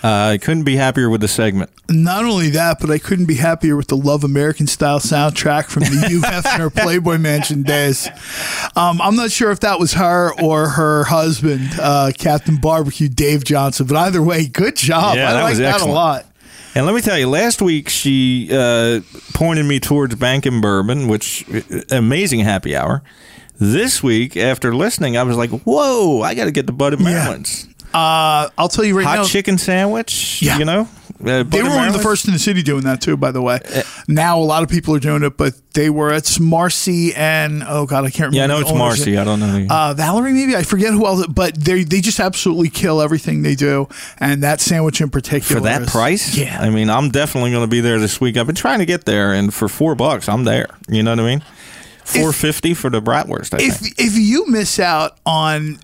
[0.02, 1.70] Uh, I couldn't be happier with the segment.
[1.88, 5.82] Not only that, but I couldn't be happier with the Love American Style soundtrack from
[5.84, 8.08] the Hugh Hefner Playboy Mansion days.
[8.76, 13.42] Um, I'm not sure if that was her or her husband, uh, Captain Barbecue Dave
[13.42, 15.16] Johnson, but either way, good job.
[15.16, 15.90] Yeah, I that like was that excellent.
[15.90, 16.26] a lot.
[16.76, 19.00] And let me tell you, last week she uh,
[19.34, 21.44] pointed me towards Bank and Bourbon, which
[21.90, 23.02] amazing happy hour.
[23.60, 26.22] This week, after listening, I was like, "Whoa!
[26.22, 29.22] I got to get the Bud of Marilyn's Uh, I'll tell you right hot now.
[29.22, 30.58] Hot chicken sandwich." Yeah.
[30.58, 30.88] you know,
[31.24, 33.42] uh, They were one of the first in the city doing that too, by the
[33.42, 33.58] way.
[33.74, 37.64] Uh, now a lot of people are doing it, but they were at Marcie and
[37.66, 38.36] oh god, I can't remember.
[38.36, 38.70] Yeah, I know it's.
[38.70, 39.18] Marcie.
[39.18, 39.66] I don't know.
[39.68, 43.54] Uh, Valerie, maybe I forget who else, but they they just absolutely kill everything they
[43.54, 46.60] do, and that sandwich in particular for that is- price, yeah.
[46.60, 48.36] I mean, I'm definitely going to be there this week.
[48.36, 50.68] I've been trying to get there, and for four bucks, I'm there.
[50.88, 51.42] You know what I mean?
[52.04, 53.52] Four fifty for the bratwurst.
[53.52, 53.94] I if think.
[53.98, 55.78] if you miss out on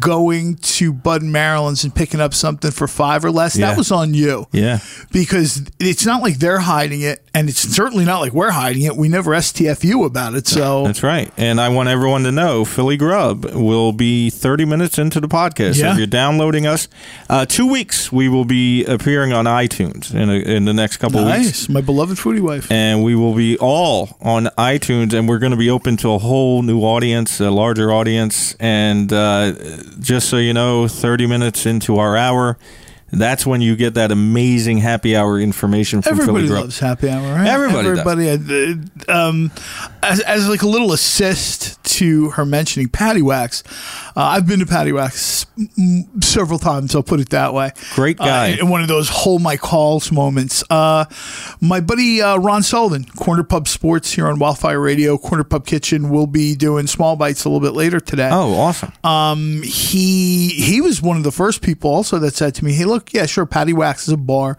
[0.00, 3.68] going to Bud and Marilyn's and picking up something for five or less, Yeah.
[3.70, 4.46] that was on you.
[4.52, 4.78] Yeah.
[5.12, 8.96] Because it's not like they're hiding it, and it's certainly not like we're hiding it.
[8.96, 10.46] We never STFU about it.
[10.48, 11.32] So That's right.
[11.36, 15.78] And I want everyone to know Philly Grub will be 30 minutes into the podcast.
[15.78, 15.92] Yeah.
[15.92, 16.88] If you're downloading us,
[17.28, 21.20] uh, two weeks we will be appearing on iTunes in, a, in the next couple
[21.20, 21.46] of weeks.
[21.46, 21.68] nice.
[21.68, 22.70] My beloved foodie wife.
[22.70, 26.18] And we will be all on iTunes, and we're going to be open to a
[26.18, 28.54] whole new audience, a larger audience.
[28.60, 29.54] And uh,
[30.00, 32.58] just so you know, 30 minutes into our hour,
[33.12, 37.22] that's when you get that amazing happy hour information from Everybody Philly loves happy hour,
[37.34, 37.46] right?
[37.46, 37.98] Everybody does.
[38.06, 38.80] Everybody.
[39.08, 39.50] uh, um,
[40.02, 43.62] as, as like a little assist to her mentioning Paddy Whacks,
[44.16, 45.46] uh, I've been to Paddy Whacks
[46.20, 46.94] several times.
[46.94, 47.72] I'll put it that way.
[47.94, 48.52] Great guy.
[48.52, 50.62] Uh, in one of those hold my calls moments.
[50.70, 51.04] Uh,
[51.60, 56.10] my buddy uh, Ron Sullivan, Corner Pub Sports here on Wildfire Radio, Corner Pub Kitchen,
[56.10, 58.92] will be doing small bites a little bit later today Oh, awesome.
[59.04, 62.84] um, he he was one of the first people also that said to me, "Hey,
[62.84, 64.56] look, yeah, sure, Paddy Whacks is a bar,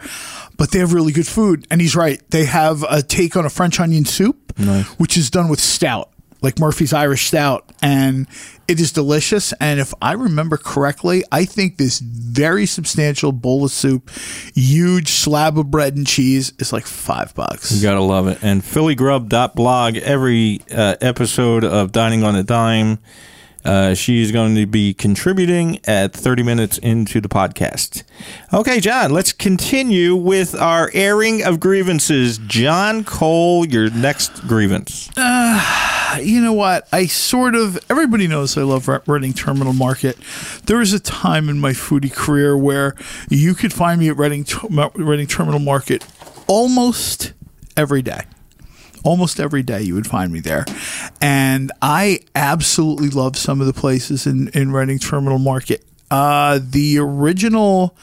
[0.58, 3.50] but they have really good food." And he's right; they have a take on a
[3.50, 4.54] French onion soup,
[4.98, 6.10] which is done with stout,
[6.42, 8.28] like Murphy's Irish Stout, and
[8.68, 9.54] it is delicious.
[9.60, 14.10] And if I remember correctly, I think this very substantial bowl of soup,
[14.56, 17.72] huge slab of bread and cheese, is like five bucks.
[17.74, 18.40] You gotta love it.
[18.42, 23.00] And phillygrub.blog, every uh, episode of Dining on a Dime,
[23.64, 28.04] uh, she's going to be contributing at 30 minutes into the podcast.
[28.54, 32.38] Okay, John, let's continue with our airing of grievances.
[32.40, 35.10] John Cole, your next grievance.
[35.18, 36.88] you know what?
[36.92, 40.18] I sort of everybody knows I love Re- Reading Terminal Market.
[40.66, 42.96] There was a time in my foodie career where
[43.30, 44.46] you could find me at Reading
[44.96, 46.06] Reading Terminal Market
[46.48, 47.34] almost
[47.78, 48.22] every day.
[49.04, 50.66] Almost every day you would find me there.
[51.22, 55.84] And I absolutely love some of the places in, in Reading Terminal Market.
[56.10, 57.96] Uh, the original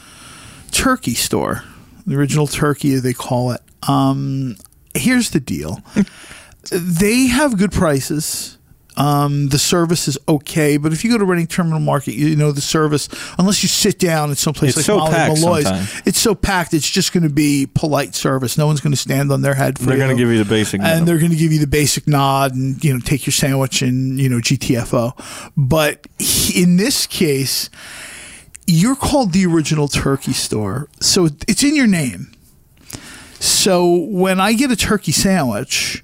[0.71, 1.63] turkey store,
[2.05, 3.61] the original turkey, they call it.
[3.87, 4.57] Um,
[4.93, 5.81] here's the deal
[6.71, 8.57] they have good prices.
[8.99, 12.51] Um, the service is okay, but if you go to Reading Terminal Market, you know
[12.51, 13.07] the service.
[13.37, 16.01] Unless you sit down at someplace It's like so Molly Malloy's, sometimes.
[16.05, 16.73] it's so packed.
[16.73, 18.57] It's just going to be polite service.
[18.57, 20.03] No one's going to stand on their head for They're you.
[20.03, 20.79] going to give you the basic.
[20.81, 21.05] and minimum.
[21.05, 24.19] they're going to give you the basic nod and you know take your sandwich and
[24.19, 25.13] you know GTFO.
[25.55, 26.05] But
[26.53, 27.69] in this case,
[28.67, 32.33] you're called the original turkey store, so it's in your name.
[33.39, 36.03] So when I get a turkey sandwich,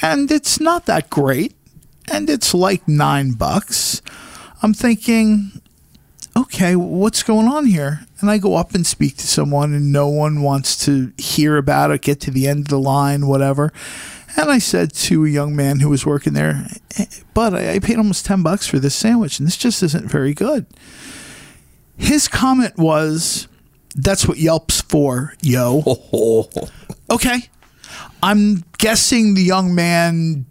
[0.00, 1.54] and it's not that great,
[2.10, 4.02] and it's like nine bucks,
[4.62, 5.62] I'm thinking,
[6.36, 8.06] okay, what's going on here?
[8.20, 11.90] And I go up and speak to someone, and no one wants to hear about
[11.90, 13.72] it, get to the end of the line, whatever.
[14.36, 16.66] And I said to a young man who was working there,
[16.98, 20.10] "Eh, but I I paid almost 10 bucks for this sandwich, and this just isn't
[20.10, 20.66] very good.
[21.96, 23.48] His comment was,
[23.94, 25.82] that's what Yelp's for, yo.
[27.10, 27.50] Okay.
[28.22, 30.46] I'm guessing the young man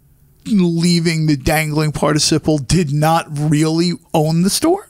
[0.46, 4.88] leaving the dangling participle did not really own the store.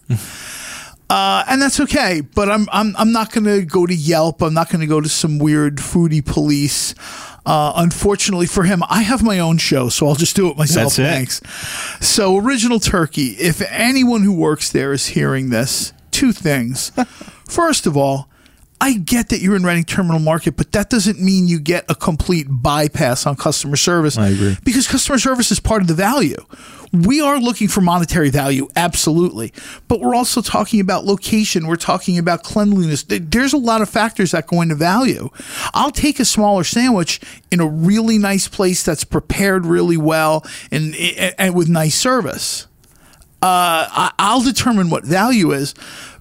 [1.10, 4.40] Uh, and that's okay, but I'm I'm I'm not going to go to Yelp.
[4.42, 6.94] I'm not going to go to some weird foodie police.
[7.44, 10.94] Uh, unfortunately for him, I have my own show, so I'll just do it myself.
[10.94, 11.40] That's it.
[11.40, 12.06] Thanks.
[12.06, 13.30] So, original turkey.
[13.30, 16.90] If anyone who works there is hearing this, two things.
[17.48, 18.29] First of all,
[18.80, 21.94] I get that you're in Reading Terminal Market, but that doesn't mean you get a
[21.94, 24.16] complete bypass on customer service.
[24.16, 24.56] I agree.
[24.64, 26.36] Because customer service is part of the value.
[26.92, 29.52] We are looking for monetary value, absolutely.
[29.86, 31.66] But we're also talking about location.
[31.66, 33.04] We're talking about cleanliness.
[33.06, 35.28] There's a lot of factors that go into value.
[35.74, 37.20] I'll take a smaller sandwich
[37.50, 42.66] in a really nice place that's prepared really well and, and with nice service
[43.42, 45.74] uh, I'll determine what value is.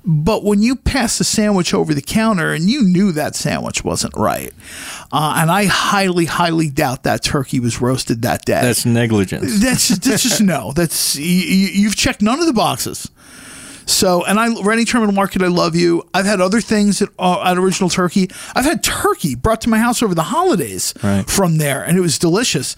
[0.06, 4.16] But when you pass the sandwich over the counter and you knew that sandwich wasn't
[4.16, 4.54] right,
[5.12, 8.62] uh, and I highly, highly doubt that turkey was roasted that day.
[8.62, 9.62] That's negligence.
[9.62, 10.72] That's just, that's just no.
[10.72, 13.10] That's you, you've checked none of the boxes.
[13.86, 16.08] So, and I, Reading Terminal Market, I love you.
[16.14, 18.30] I've had other things at, uh, at Original Turkey.
[18.56, 21.28] I've had turkey brought to my house over the holidays Right.
[21.28, 22.76] from there, and it was delicious.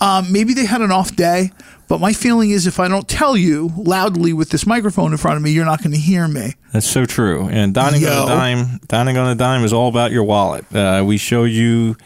[0.00, 1.52] Um, maybe they had an off day,
[1.88, 5.36] but my feeling is if I don't tell you loudly with this microphone in front
[5.36, 6.54] of me, you're not going to hear me.
[6.72, 7.48] That's so true.
[7.48, 10.64] And dining on a dime, dining on a dime is all about your wallet.
[10.74, 11.96] Uh, we show you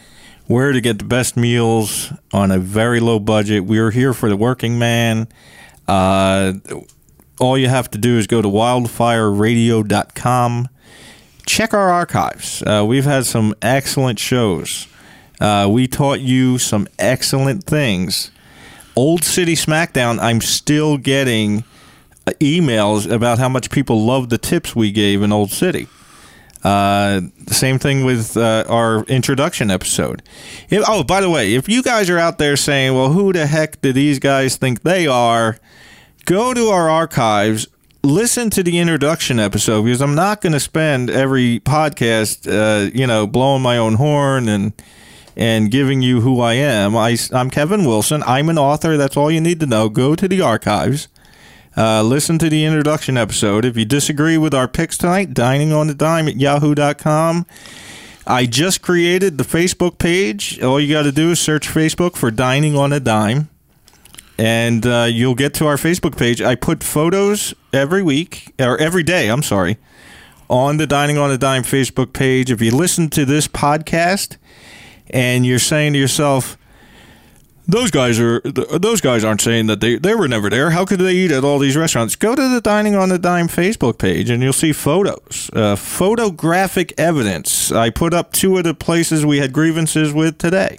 [0.47, 3.65] where to get the best meals on a very low budget.
[3.65, 5.29] We're here for the working man.
[5.89, 6.53] Uh,
[7.39, 10.69] all you have to do is go to wildfireradio.com.
[11.47, 12.63] Check our archives.
[12.63, 14.89] Uh, we've had some excellent shows.
[15.41, 18.31] Uh, we taught you some excellent things.
[18.97, 21.65] Old City SmackDown, I'm still getting
[22.41, 25.87] emails about how much people love the tips we gave in Old City.
[26.65, 30.23] Uh, same thing with uh, our introduction episode.
[30.69, 33.47] If, oh, by the way, if you guys are out there saying, well, who the
[33.47, 35.59] heck do these guys think they are?
[36.25, 37.69] Go to our archives,
[38.03, 43.07] listen to the introduction episode because I'm not going to spend every podcast, uh, you
[43.07, 44.73] know, blowing my own horn and
[45.37, 46.97] and giving you who I am.
[46.97, 48.23] I, I'm Kevin Wilson.
[48.27, 48.97] I'm an author.
[48.97, 49.89] That's all you need to know.
[49.89, 51.09] Go to the archives.
[51.77, 53.67] Uh, listen to the introduction episode.
[53.67, 57.45] If you disagree with our picks tonight, dining on the dime at yahoo.com.
[58.27, 60.61] I just created the Facebook page.
[60.63, 63.49] All you got to do is search Facebook for Dining on a Dime,
[64.37, 66.43] and uh, you'll get to our Facebook page.
[66.43, 69.77] I put photos every week, or every day, I'm sorry,
[70.51, 72.51] on the Dining on a Dime Facebook page.
[72.51, 74.39] If you listen to this podcast
[75.11, 76.57] and you're saying to yourself,
[77.69, 80.71] those guys are those guys aren't saying that they, they were never there.
[80.71, 82.15] How could they eat at all these restaurants?
[82.15, 86.95] Go to the Dining on the Dime Facebook page and you'll see photos, uh, photographic
[86.97, 87.73] evidence.
[87.73, 90.79] I put up two of the places we had grievances with today.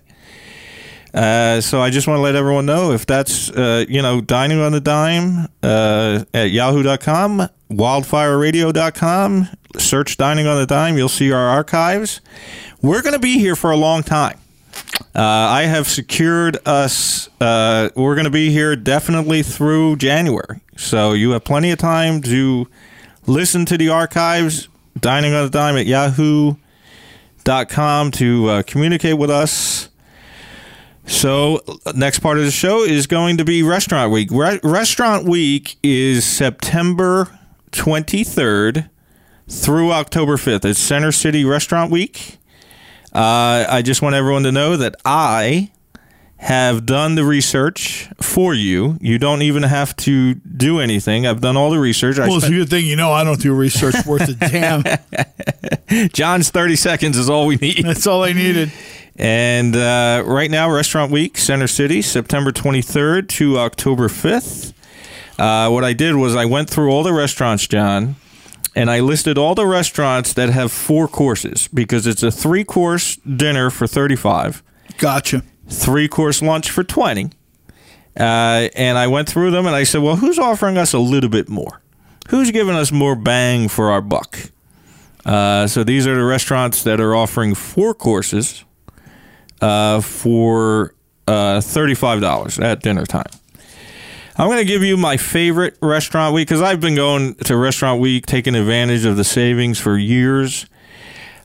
[1.18, 4.59] Uh, so I just want to let everyone know if that's uh, you know dining
[4.59, 9.47] on the dime uh, at yahoo.com, wildfireradio.com,
[9.78, 10.95] search dining on the dime.
[10.95, 12.22] You'll see our archives.
[12.84, 14.39] We're going to be here for a long time.
[15.15, 17.30] Uh, I have secured us.
[17.41, 20.59] Uh, we're going to be here definitely through January.
[20.76, 22.68] So you have plenty of time to
[23.26, 24.68] listen to the archives,
[24.99, 26.61] dining on the dime at yahoo.com
[28.11, 29.87] to communicate with us.
[31.08, 31.62] So,
[31.95, 34.30] next part of the show is going to be Restaurant Week.
[34.30, 37.39] Re- Restaurant Week is September
[37.72, 38.89] 23rd
[39.47, 40.66] through October 5th.
[40.66, 42.38] It's Center City Restaurant Week.
[43.14, 45.72] Uh, I just want everyone to know that I
[46.39, 48.97] have done the research for you.
[49.01, 51.26] You don't even have to do anything.
[51.26, 52.20] I've done all the research.
[52.20, 54.84] I Well, it's a good thing you know I don't do research worth a damn.
[56.10, 57.86] John's 30 seconds is all we need.
[57.86, 58.72] That's all I needed.
[59.18, 64.74] And uh, right now, Restaurant Week, Center City, September 23rd to October 5th.
[65.39, 68.15] Uh, what I did was I went through all the restaurants, John,
[68.76, 73.15] and I listed all the restaurants that have four courses because it's a three course
[73.18, 74.61] dinner for 35
[74.97, 75.43] Gotcha.
[75.68, 77.32] three course lunch for 20
[78.20, 81.30] uh, and i went through them and i said well who's offering us a little
[81.30, 81.82] bit more?
[82.30, 84.38] Who's giving us more bang for our buck?
[85.26, 88.63] Uh, so these are the restaurants that are offering four courses
[89.62, 90.93] uh, for
[91.28, 93.26] uh, $35 at dinner time
[94.39, 97.99] I'm going to give you my favorite restaurant week because I've been going to restaurant
[97.99, 100.68] week, taking advantage of the savings for years.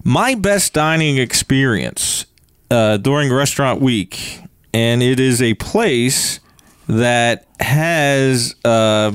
[0.04, 2.26] My best dining experience
[2.70, 4.42] uh, during restaurant week,
[4.74, 6.40] and it is a place
[6.86, 9.12] that has uh,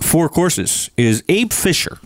[0.00, 1.98] four courses, is Abe Fisher.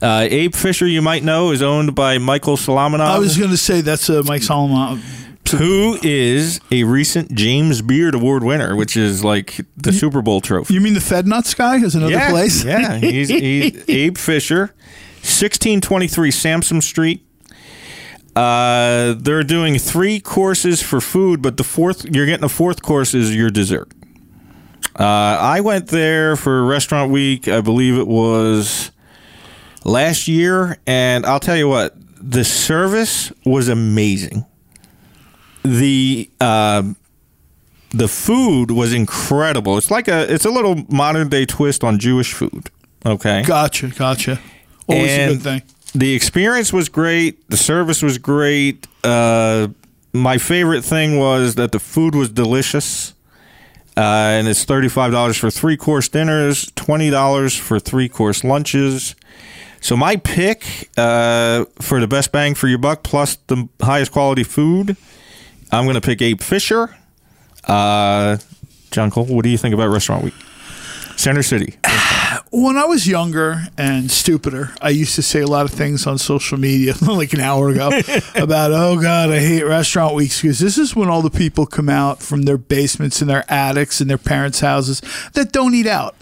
[0.00, 3.56] Uh, Abe Fisher, you might know, is owned by Michael Solomonov I was going to
[3.56, 5.02] say that's uh, Mike Solomon.
[5.50, 10.74] who is a recent James Beard Award winner, which is like the Super Bowl trophy.
[10.74, 12.64] You mean the Fed Nuts guy is another yeah, place?
[12.64, 14.72] yeah, he's, he's Abe Fisher,
[15.22, 17.24] sixteen twenty three Sansom Street.
[18.36, 23.14] Uh, they're doing three courses for food, but the fourth you're getting a fourth course
[23.14, 23.90] is your dessert.
[24.96, 27.48] Uh, I went there for restaurant week.
[27.48, 28.92] I believe it was
[29.88, 34.44] last year, and I'll tell you what, the service was amazing.
[35.62, 36.82] The uh,
[37.90, 39.76] the food was incredible.
[39.78, 42.70] It's like a it's a little modern day twist on Jewish food.
[43.04, 43.88] Okay, Gotcha.
[43.88, 44.40] Gotcha.
[44.88, 45.62] Always And a good thing.
[45.94, 47.48] the experience was great.
[47.50, 48.86] The service was great.
[49.04, 49.68] Uh,
[50.12, 53.14] my favorite thing was that the food was delicious.
[53.96, 54.00] Uh,
[54.38, 59.16] and it's $35 for three course dinners, $20 for three course lunches.
[59.80, 64.42] So, my pick uh, for the best bang for your buck plus the highest quality
[64.44, 64.96] food,
[65.70, 66.96] I'm going to pick Abe Fisher.
[67.64, 68.38] Uh,
[68.90, 70.34] John Cole, what do you think about Restaurant Week?
[71.16, 71.76] Center City.
[72.50, 76.16] When I was younger and stupider, I used to say a lot of things on
[76.16, 77.88] social media, like an hour ago,
[78.34, 81.90] about, oh God, I hate restaurant weeks because this is when all the people come
[81.90, 85.02] out from their basements and their attics and their parents' houses
[85.34, 86.14] that don't eat out.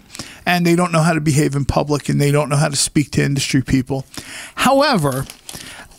[0.47, 2.75] And they don't know how to behave in public and they don't know how to
[2.77, 4.05] speak to industry people.
[4.55, 5.25] However,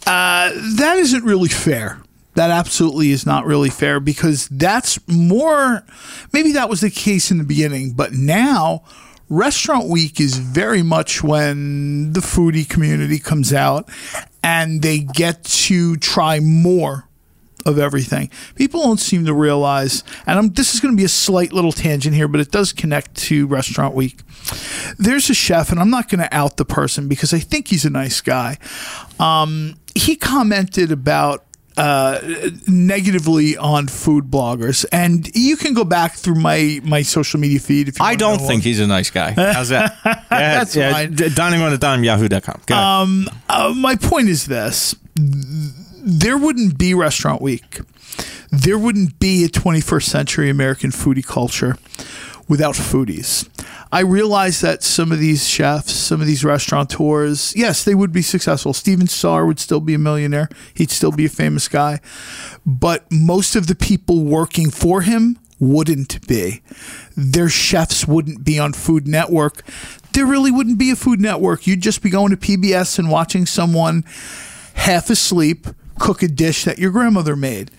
[0.06, 2.00] uh, that isn't really fair.
[2.34, 5.84] That absolutely is not really fair because that's more,
[6.32, 8.84] maybe that was the case in the beginning, but now
[9.28, 13.88] restaurant week is very much when the foodie community comes out
[14.42, 17.07] and they get to try more
[17.68, 18.30] of everything.
[18.54, 21.72] People don't seem to realize, and I'm, this is going to be a slight little
[21.72, 24.20] tangent here, but it does connect to Restaurant Week.
[24.98, 27.84] There's a chef, and I'm not going to out the person because I think he's
[27.84, 28.58] a nice guy.
[29.20, 31.44] Um, he commented about
[31.76, 32.18] uh,
[32.66, 37.88] negatively on food bloggers, and you can go back through my my social media feed.
[37.88, 39.30] If you I wanna don't know think he's a nice guy.
[39.36, 39.96] How's that?
[40.30, 41.14] Yeah, That's yeah, fine.
[41.34, 42.60] Dining on a dime, yahoo.com.
[42.66, 43.28] Go ahead.
[43.48, 44.94] Uh, my point is this:
[46.02, 47.80] there wouldn't be Restaurant Week,
[48.50, 51.76] there wouldn't be a 21st century American foodie culture
[52.48, 53.48] without foodies.
[53.90, 58.22] I realize that some of these chefs, some of these restaurateurs, yes, they would be
[58.22, 58.74] successful.
[58.74, 60.48] Stephen Starr would still be a millionaire.
[60.74, 62.00] He'd still be a famous guy.
[62.66, 66.62] But most of the people working for him wouldn't be.
[67.16, 69.62] Their chefs wouldn't be on Food Network.
[70.12, 71.66] There really wouldn't be a Food Network.
[71.66, 74.04] You'd just be going to PBS and watching someone
[74.74, 75.66] half asleep
[75.98, 77.70] cook a dish that your grandmother made.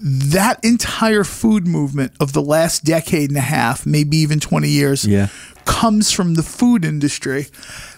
[0.00, 5.04] That entire food movement of the last decade and a half, maybe even 20 years,
[5.04, 5.28] Yeah.
[5.64, 7.46] comes from the food industry,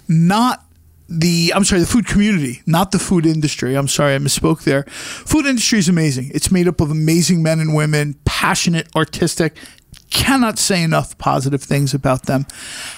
[0.07, 0.65] not
[1.09, 3.75] the I'm sorry, the food community, not the food industry.
[3.75, 4.85] I'm sorry, I misspoke there.
[4.91, 6.31] Food industry is amazing.
[6.35, 9.57] It's made up of amazing men and women, passionate, artistic.
[10.11, 12.47] Cannot say enough positive things about them.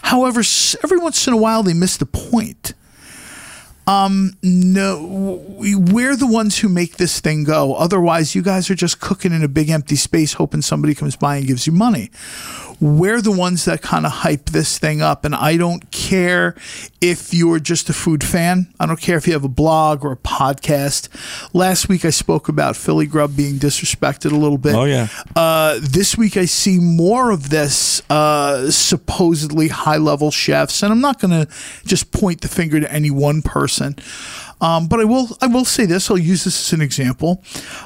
[0.03, 0.43] However,
[0.85, 2.75] every once in a while they miss the point.
[3.87, 7.75] Um, no, we- we're the ones who make this thing go.
[7.75, 11.37] Otherwise, you guys are just cooking in a big empty space, hoping somebody comes by
[11.37, 12.11] and gives you money.
[12.81, 16.55] We're the ones that kind of hype this thing up, and I don't care
[17.01, 18.73] if you're just a food fan.
[18.79, 21.09] I don't care if you have a blog or a podcast.
[21.55, 24.75] Last week, I spoke about Philly Grub being disrespected a little bit.
[24.75, 25.09] Oh, yeah.
[25.35, 31.01] Uh, this week, I see more of this uh, supposedly high level chefs, and I'm
[31.01, 31.53] not going to
[31.87, 33.97] just point the finger to any one person.
[34.61, 36.11] Um, but I will I will say this.
[36.11, 37.43] I'll use this as an example.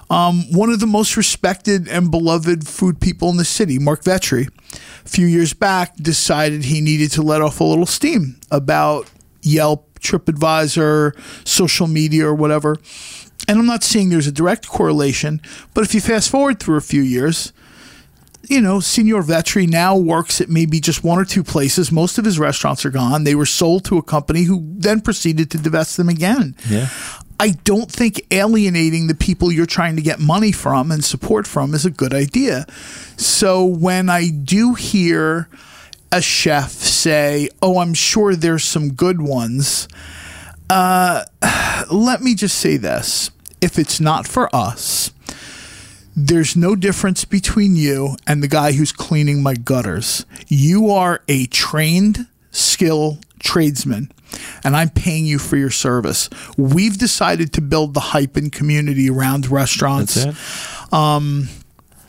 [0.08, 4.48] Um, one of the most respected and beloved food people in the city, Marc Vetri,
[5.04, 9.10] a few years back decided he needed to let off a little steam about
[9.42, 11.16] Yelp, TripAdvisor,
[11.46, 12.76] social media, or whatever.
[13.48, 15.40] And I'm not saying there's a direct correlation,
[15.74, 17.52] but if you fast forward through a few years,
[18.48, 21.92] you know, Senor Vetri now works at maybe just one or two places.
[21.92, 23.24] Most of his restaurants are gone.
[23.24, 26.56] They were sold to a company who then proceeded to divest them again.
[26.68, 26.88] Yeah.
[27.38, 31.74] I don't think alienating the people you're trying to get money from and support from
[31.74, 32.66] is a good idea.
[33.16, 35.48] So when I do hear
[36.12, 39.88] a chef say, "Oh, I'm sure there's some good ones,"
[40.68, 41.24] uh,
[41.90, 43.30] let me just say this:
[43.62, 45.12] if it's not for us,
[46.26, 50.26] there's no difference between you and the guy who's cleaning my gutters.
[50.48, 54.12] You are a trained, skill tradesman,
[54.62, 56.28] and I'm paying you for your service.
[56.56, 60.14] We've decided to build the hype and community around restaurants.
[60.14, 60.92] That's it.
[60.92, 61.48] Um,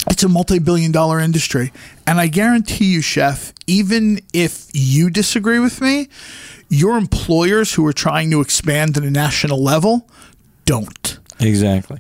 [0.10, 1.72] it's a multi billion dollar industry.
[2.06, 6.10] And I guarantee you, chef, even if you disagree with me,
[6.70, 10.10] your employers who are trying to expand at a national level
[10.66, 11.20] don't.
[11.40, 12.00] Exactly.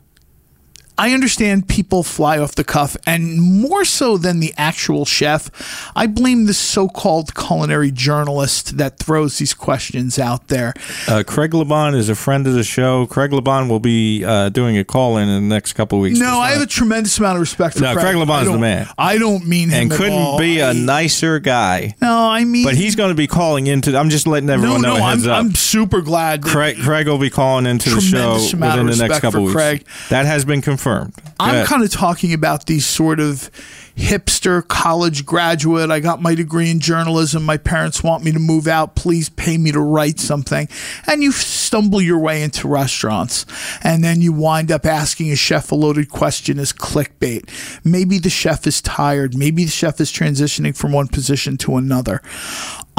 [1.02, 5.49] I understand people fly off the cuff, and more so than the actual chef,
[5.95, 10.76] I blame the so called culinary journalist that throws these questions out there.
[11.08, 13.08] Uh, Craig LaBan is a friend of the show.
[13.08, 16.20] Craig LaBan will be uh, doing a call in in the next couple of weeks.
[16.20, 17.95] No, I have a tremendous amount of respect for Craig.
[17.95, 18.16] No, Craig.
[18.16, 18.88] Craig LaBan's the man.
[18.95, 21.95] I don't mean him and couldn't be a I- nicer guy.
[21.99, 22.64] No, I mean.
[22.64, 23.97] But he's going to be calling into.
[23.97, 24.97] I'm just letting everyone no, know.
[24.97, 25.39] a heads I'm, up.
[25.39, 26.43] I'm super glad.
[26.43, 29.56] Craig, Craig will be calling into the show within the next couple weeks.
[29.56, 29.88] Craig.
[30.10, 30.91] That has been confirmed.
[31.00, 33.50] Go I'm kind of talking about these sort of
[33.96, 35.92] hipster college graduate.
[35.92, 37.44] I got my degree in journalism.
[37.44, 38.96] My parents want me to move out.
[38.96, 40.68] Please pay me to write something.
[41.08, 43.46] And you stumble your way into restaurants.
[43.84, 47.50] And then you wind up asking a chef a loaded question as clickbait.
[47.84, 49.36] Maybe the chef is tired.
[49.36, 52.22] Maybe the chef is transitioning from one position to another.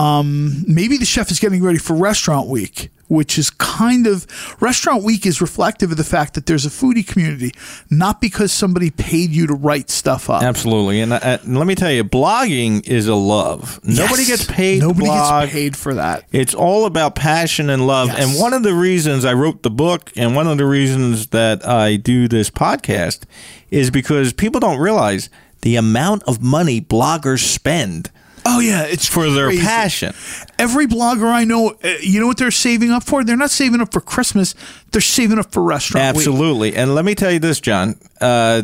[0.02, 4.26] Um, maybe the chef is getting ready for restaurant week which is kind of
[4.62, 7.52] restaurant week is reflective of the fact that there's a foodie community
[7.90, 11.74] not because somebody paid you to write stuff up Absolutely, and, uh, and let me
[11.74, 13.80] tell you, blogging is a love.
[13.84, 14.80] Nobody gets paid.
[14.80, 15.42] nobody blog.
[15.42, 18.08] gets paid for that It's all about passion and love.
[18.08, 18.18] Yes.
[18.18, 21.66] And one of the reasons I wrote the book and one of the reasons that
[21.68, 23.24] I do this podcast
[23.70, 25.28] is because people don't realize
[25.60, 28.10] the amount of money bloggers spend
[28.46, 29.62] oh yeah it's for their crazy.
[29.62, 30.14] passion.
[30.58, 33.80] every blogger i know uh, you know what they're saving up for they're not saving
[33.80, 34.54] up for christmas
[34.92, 36.26] they're saving up for restaurant week.
[36.26, 36.76] Absolutely.
[36.76, 37.98] And let me tell you this, John.
[38.20, 38.62] Uh,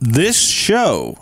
[0.00, 1.16] this show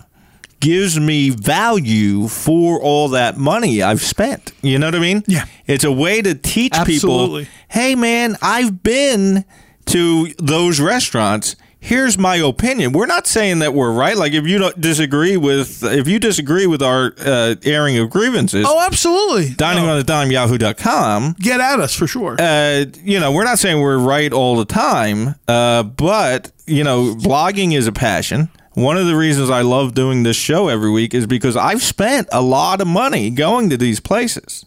[0.61, 4.53] gives me value for all that money I've spent.
[4.63, 5.25] You know what I mean?
[5.27, 5.47] Yeah.
[5.67, 7.45] It's a way to teach Absolutely.
[7.45, 9.45] people, hey, man, I've been
[9.87, 11.57] to those restaurants.
[11.81, 12.93] Here's my opinion.
[12.93, 14.17] We're not saying that we're right.
[14.17, 18.67] Like if you don't disagree with if you disagree with our uh, airing of grievances,
[18.69, 19.51] Oh, absolutely.
[19.55, 19.93] dining No.
[19.93, 21.37] on the dime yahoo.com.
[21.41, 22.37] Get at us for sure.
[22.39, 27.15] Uh, you know, we're not saying we're right all the time, uh, but you know,
[27.17, 28.49] blogging is a passion.
[28.75, 32.29] One of the reasons I love doing this show every week is because I've spent
[32.31, 34.65] a lot of money going to these places.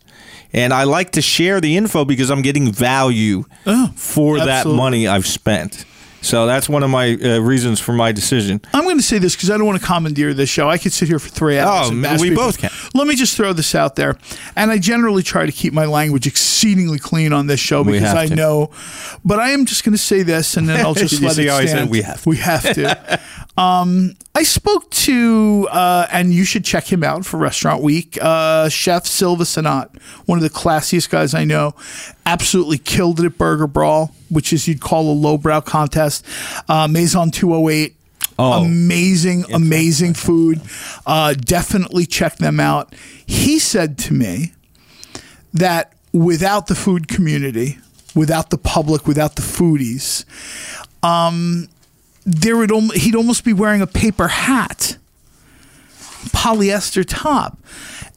[0.55, 5.07] And I like to share the info because I'm getting value Oh, for that money
[5.07, 5.83] I've spent.
[6.23, 8.61] So that's one of my uh, reasons for my decision.
[8.73, 10.69] I'm going to say this because I don't want to commandeer this show.
[10.69, 11.89] I could sit here for three hours.
[11.89, 12.45] Oh, and we people.
[12.45, 12.71] both can.
[12.93, 14.17] Let me just throw this out there,
[14.55, 18.27] and I generally try to keep my language exceedingly clean on this show because I
[18.27, 18.35] to.
[18.35, 18.71] know.
[19.25, 21.49] But I am just going to say this, and then I'll just let see it
[21.49, 21.91] how I said stand.
[21.91, 22.29] we have to.
[22.29, 23.19] We have to.
[23.57, 28.17] um, I spoke to, uh, and you should check him out for Restaurant Week.
[28.19, 29.95] Uh, Chef Sylva Senat,
[30.25, 31.75] one of the classiest guys I know,
[32.25, 36.25] absolutely killed it at Burger Brawl, which is you'd call a lowbrow contest.
[36.67, 37.95] Uh, Maison 208.
[38.39, 38.63] Oh.
[38.63, 40.59] Amazing, amazing food.
[41.05, 42.91] Uh, definitely check them out.
[43.23, 44.53] He said to me
[45.53, 47.77] that without the food community,
[48.15, 50.25] without the public, without the foodies,
[51.03, 51.67] um,
[52.25, 54.97] there would al- he'd almost be wearing a paper hat,
[56.29, 57.57] polyester top.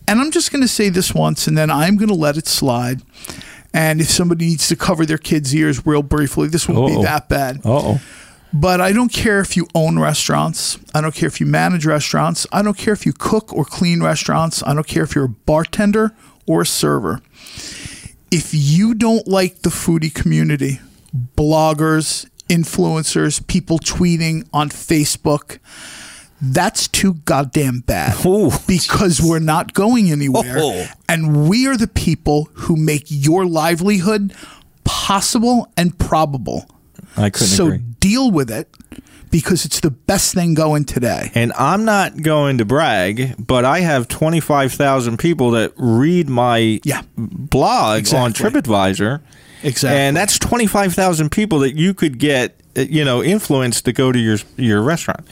[0.09, 2.47] And I'm just going to say this once, and then I'm going to let it
[2.47, 3.03] slide.
[3.75, 6.99] And if somebody needs to cover their kids' ears real briefly, this won't Uh-oh.
[6.99, 7.61] be that bad.
[7.65, 8.01] oh.
[8.53, 10.79] But I don't care if you own restaurants.
[10.95, 12.47] I don't care if you manage restaurants.
[12.53, 14.63] I don't care if you cook or clean restaurants.
[14.65, 16.13] I don't care if you're a bartender
[16.47, 17.21] or a server.
[18.31, 20.81] If you don't like the foodie community,
[21.37, 25.59] bloggers, influencers, people tweeting on Facebook,
[26.41, 28.15] that's too goddamn bad.
[28.27, 28.51] Ooh.
[28.67, 30.57] because we're not going anywhere.
[30.59, 30.87] Oh.
[31.09, 34.35] And we are the people who make your livelihood
[34.85, 36.67] possible and probable.
[37.17, 37.79] I couldn't So agree.
[38.01, 38.69] deal with it
[39.31, 41.31] because it's the best thing going today.
[41.35, 47.03] And I'm not going to brag, but I have 25,000 people that read my Yeah.
[47.17, 48.51] blog on Exactly.
[48.51, 49.21] TripAdvisor.
[49.63, 49.99] Exactly.
[49.99, 54.19] And that's 25,000 people that you could get, uh, you know, influence to go to
[54.19, 55.27] your your restaurant.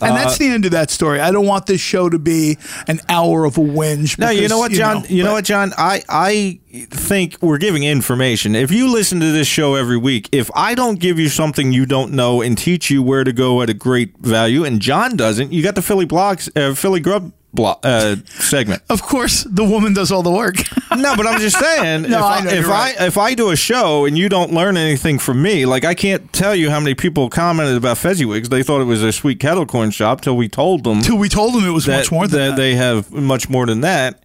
[0.00, 1.20] And Uh, that's the end of that story.
[1.20, 2.56] I don't want this show to be
[2.88, 4.18] an hour of a whinge.
[4.18, 5.04] No, you know what, John?
[5.08, 5.72] You know, but- what, John?
[5.76, 6.60] I I
[6.90, 8.54] think we're giving information.
[8.54, 11.84] If you listen to this show every week, if I don't give you something you
[11.86, 15.52] don't know and teach you where to go at a great value, and John doesn't,
[15.52, 18.82] you got the Philly blogs, uh, Philly Grub blog, uh, segment.
[18.90, 20.56] Of course, the woman does all the work.
[20.94, 22.02] No, but I'm just saying.
[22.02, 24.52] No, if I I, if you're I if I do a show and you don't
[24.52, 28.48] learn anything from me, like I can't tell you how many people commented about Fezziwigs.
[28.48, 31.28] They thought it was a sweet kettle corn shop till we told them Till we
[31.28, 32.56] told them it was that, much more than that that.
[32.56, 34.22] they have much more than that.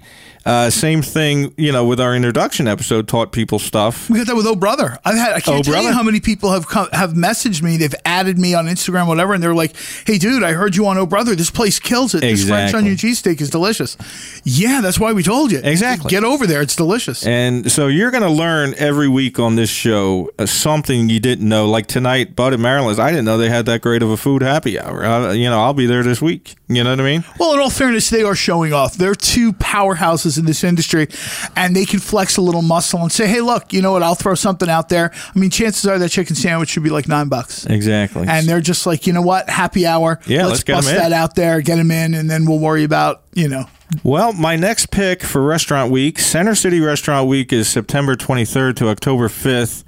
[0.49, 4.09] Uh, same thing, you know, with our introduction episode, taught people stuff.
[4.09, 4.97] We got that with Oh Brother.
[5.05, 7.77] I've had I can't Oh tell you how many people have come, have messaged me.
[7.77, 9.75] They've added me on Instagram, whatever, and they're like,
[10.07, 11.35] "Hey, dude, I heard you on Oh Brother.
[11.35, 12.21] This place kills it.
[12.21, 12.77] This French Exactly.
[12.79, 13.95] onion cheesesteak is delicious."
[14.43, 15.59] Yeah, that's why we told you.
[15.63, 16.09] Exactly.
[16.09, 16.61] Get over there.
[16.63, 17.27] It's delicious.
[17.27, 21.47] And so you're going to learn every week on this show uh, something you didn't
[21.47, 21.69] know.
[21.69, 24.41] Like tonight, Bud and Marilyn's, I didn't know they had that great of a food
[24.41, 25.05] happy hour.
[25.05, 26.55] Uh, you know, I'll be there this week.
[26.67, 27.23] You know what I mean?
[27.39, 28.95] Well, in all fairness, they are showing off.
[28.95, 31.07] They're two powerhouses in this industry,
[31.55, 34.01] and they can flex a little muscle and say, "Hey, look, you know what?
[34.01, 37.07] I'll throw something out there." I mean, chances are that chicken sandwich should be like
[37.07, 37.65] nine bucks.
[37.65, 38.27] Exactly.
[38.27, 39.49] And they're just like, you know what?
[39.49, 40.19] Happy hour.
[40.25, 43.21] Yeah, let's 'em bust that out there, get them in, and then we'll worry about
[43.33, 43.65] you know.
[44.03, 48.89] Well, my next pick for Restaurant Week, Center City Restaurant Week, is September 23rd to
[48.89, 49.83] October 5th.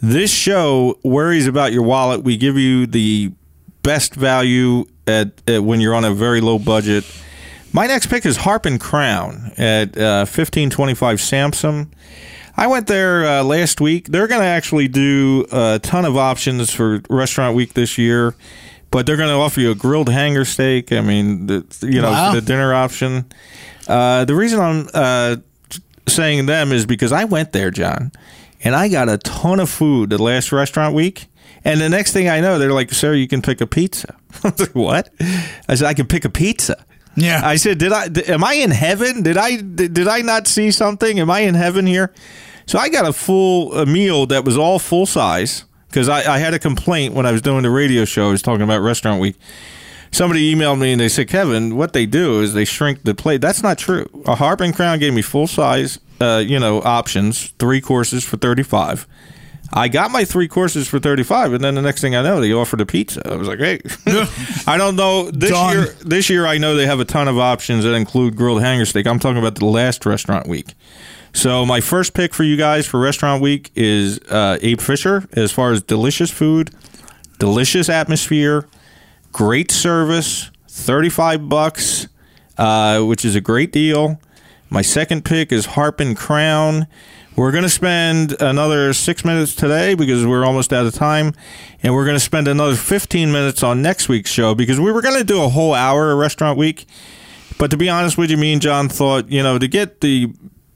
[0.00, 2.22] This show worries about your wallet.
[2.22, 3.32] We give you the
[3.82, 7.04] best value at, at when you're on a very low budget.
[7.72, 11.90] My next pick is Harp and Crown at uh, 1525 Sansom.
[12.56, 14.08] I went there uh, last week.
[14.08, 18.34] They're going to actually do a ton of options for Restaurant Week this year,
[18.90, 20.90] but they're going to offer you a grilled hanger steak.
[20.90, 22.32] I mean, the, you know, Wow.
[22.34, 23.24] the dinner option.
[23.86, 25.36] Uh, the reason I'm uh,
[26.08, 28.10] saying them is because I went there, John,
[28.64, 31.28] and I got a ton of food the last restaurant week.
[31.64, 34.48] And the next thing I know, they're like, "Sir, you can pick a pizza." I
[34.48, 35.10] was like, "What?"
[35.68, 36.84] I said, "I can pick a pizza."
[37.16, 37.40] Yeah.
[37.44, 38.08] I said, "Did I?
[38.28, 39.22] Am I in heaven?
[39.22, 39.56] Did I?
[39.56, 41.18] Did, I not see something?
[41.18, 42.12] Am I in heaven here?"
[42.66, 46.38] So I got a full a meal that was all full size because I, I
[46.38, 48.28] had a complaint when I was doing the radio show.
[48.28, 49.36] I was talking about Restaurant Week.
[50.12, 53.40] Somebody emailed me and they said, "Kevin, what they do is they shrink the plate."
[53.40, 54.08] That's not true.
[54.26, 58.36] A Harp and Crown gave me full size, uh, you know, options, three courses for
[58.36, 59.06] thirty five.
[59.72, 62.40] I got my three courses for thirty five, and then the next thing I know,
[62.40, 63.22] they offered a pizza.
[63.30, 63.80] I was like, "Hey,
[64.66, 65.72] I don't know." This Done.
[65.76, 68.84] year, this year, I know they have a ton of options that include grilled hanger
[68.84, 69.06] steak.
[69.06, 70.74] I'm talking about the last restaurant week.
[71.32, 75.52] So my first pick for you guys for restaurant week is uh, Abe Fisher as
[75.52, 76.70] far as delicious food.
[77.38, 78.66] delicious atmosphere,
[79.32, 82.08] great service, 35 bucks,
[82.58, 84.20] uh, which is a great deal.
[84.68, 86.86] My second pick is Harp and Crown.
[87.40, 91.32] We're going to spend another six minutes today because we're almost out of time.
[91.82, 95.00] And we're going to spend another 15 minutes on next week's show because we were
[95.00, 96.84] going to do a whole hour of restaurant week.
[97.56, 100.30] But to be honest with you, me and John thought, you know, to get the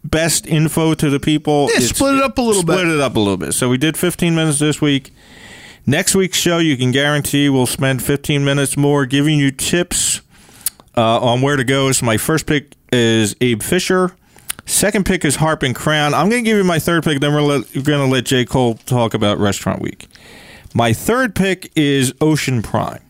[0.05, 2.79] best info to the people, Yeah, split it up a little bit.
[2.79, 3.53] Split it up a little bit.
[3.53, 5.13] So we did 15 minutes this week.
[5.85, 10.23] Next week's show, you can guarantee we'll spend 15 minutes more giving you tips
[10.97, 11.93] uh, on where to go.
[11.93, 14.17] So my first pick is Abe Fisher.
[14.67, 16.15] Second pick is Harp and Crown.
[16.15, 17.21] I'm going to give you my third pick.
[17.21, 18.45] Then we're, let, we're going to let J.
[18.45, 20.09] Cole talk about Restaurant Week.
[20.73, 23.03] My third pick is Ocean Prime.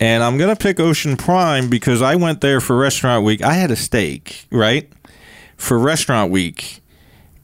[0.00, 3.42] And I'm going to pick Ocean Prime because I went there for Restaurant Week.
[3.42, 4.90] I had a steak, right?
[5.56, 6.82] For Restaurant Week.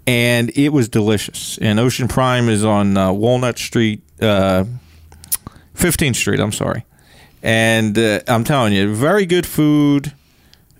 [0.06, 1.58] And it was delicious.
[1.58, 4.64] And Ocean Prime is on uh, Walnut Street, uh,
[5.74, 6.84] 15th Street, I'm sorry.
[7.42, 10.12] And uh, I'm telling you, very good food,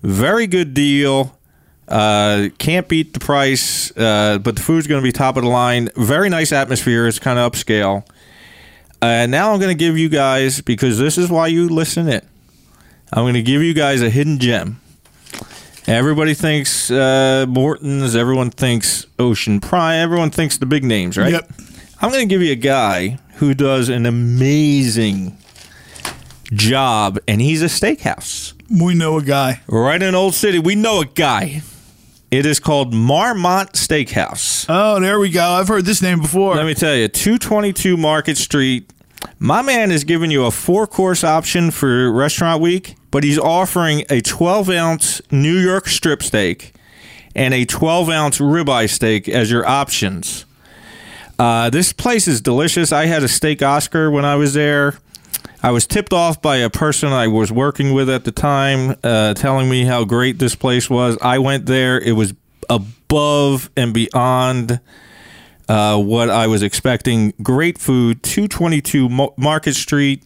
[0.03, 1.37] very good deal.
[1.91, 5.49] Uh, can't beat the price, uh, but the food's going to be top of the
[5.49, 5.89] line.
[5.97, 7.05] Very nice atmosphere.
[7.05, 8.07] It's kind of upscale.
[9.01, 12.21] And now I'm going to give you guys, because this is why you listen in,
[13.11, 14.79] I'm going to give you guys a hidden gem.
[15.87, 21.33] Everybody thinks uh, Morton's, everyone thinks Ocean Prime, everyone thinks the big names, right?
[21.33, 21.51] Yep.
[22.01, 25.37] I'm going to give you a guy who does an amazing
[26.53, 29.61] job, and he's a steakhouse We know a guy.
[29.67, 30.59] right in Old City.
[30.59, 31.63] We know a guy.
[32.31, 34.65] It is called Marmont Steakhouse.
[34.69, 35.43] Oh, there we go.
[35.43, 36.55] I've heard this name before.
[36.55, 38.89] Let me tell you, 222 Market Street.
[39.37, 44.05] My man is giving you a four course option for restaurant week, but he's offering
[44.09, 46.73] a 12 ounce New York strip steak
[47.35, 50.45] and a 12 ounce ribeye steak as your options.
[51.37, 52.93] Uh, this place is delicious.
[52.93, 54.99] I had a steak Oscar when I was there.
[55.63, 59.35] I was tipped off by a person I was working with at the time, uh,
[59.35, 61.17] telling me how great this place was.
[61.21, 62.33] I went there; it was
[62.69, 64.79] above and beyond
[65.69, 67.33] uh, what I was expecting.
[67.43, 69.07] Great food, two twenty two
[69.37, 70.23] Market Street,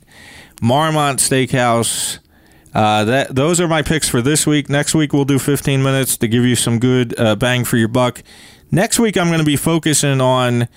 [0.61, 2.19] Marmont Steakhouse.
[2.73, 4.69] Uh, that those are my picks for this week.
[4.69, 7.87] Next week we'll do fifteen minutes to give you some good uh, bang for your
[7.87, 8.23] buck.
[8.71, 10.67] Next week I'm going to be focusing on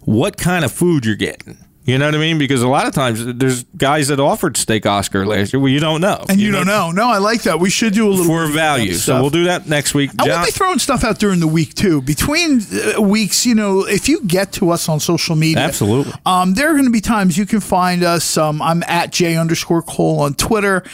[0.00, 1.58] what kind of food you're getting.
[1.84, 2.38] You know what I mean?
[2.38, 5.60] Because a lot of times there's guys that offered steak Oscar last year.
[5.60, 6.90] Well, you don't know, and you, don't know.
[6.92, 7.60] No, I like that.
[7.60, 8.94] We should do a little for value.
[8.94, 10.10] So we'll do that next week.
[10.12, 12.00] And we'll be throwing stuff out during the week too.
[12.00, 12.62] Between
[12.96, 16.14] uh, weeks, you know, if you get to us on social media, Absolutely.
[16.24, 18.38] um, there are going to be times you can find us.
[18.38, 20.84] Um, I'm at J underscore Cole on Twitter.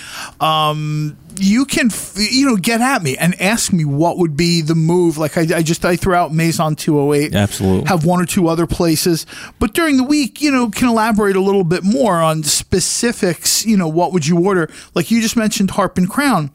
[0.40, 4.74] Um, you can, you know, get at me and ask me what would be the
[4.74, 5.18] move.
[5.18, 7.34] Like I, I just I threw out Maison 208.
[7.34, 7.88] Absolutely.
[7.88, 9.26] Have one or two other places,
[9.58, 13.64] but during the week, you know, can elaborate a little bit more on specifics.
[13.64, 14.70] You know, what would you order?
[14.94, 16.50] Like you just mentioned, Harp and Crown.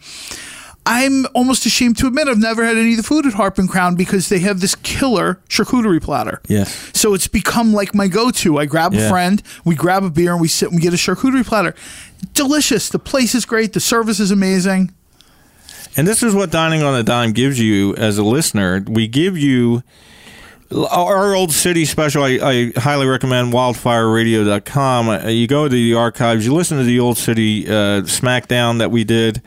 [0.87, 3.67] I'm almost ashamed to admit I've never had any of the food at Harp and
[3.67, 6.41] Crown because they have this killer charcuterie platter.
[6.47, 6.91] Yes.
[6.93, 8.59] So it's become like my go-to.
[8.59, 10.97] I grab a friend, we grab a beer, and we sit and we get a
[10.97, 11.73] charcuterie platter.
[12.33, 12.89] Delicious.
[12.89, 13.73] The place is great.
[13.73, 14.93] The service is amazing.
[15.97, 18.83] And this is what Dining on a Dime gives you as a listener.
[18.85, 19.81] We give you
[20.71, 22.23] our old city special.
[22.23, 25.09] I, I highly recommend wildfireradio.com.
[25.09, 28.91] Uh, You go to the archives, you listen to the old city uh, SmackDown that
[28.91, 29.41] we did.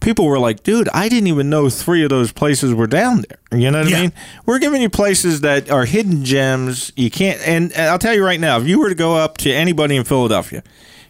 [0.00, 3.60] People were like, dude, I didn't even know three of those places were down there.
[3.60, 3.96] You know what Yeah.
[3.98, 4.12] I mean?
[4.46, 6.92] We're giving you places that are hidden gems.
[6.96, 9.36] You can't, and, and I'll tell you right now, if you were to go up
[9.38, 10.62] to anybody in Philadelphia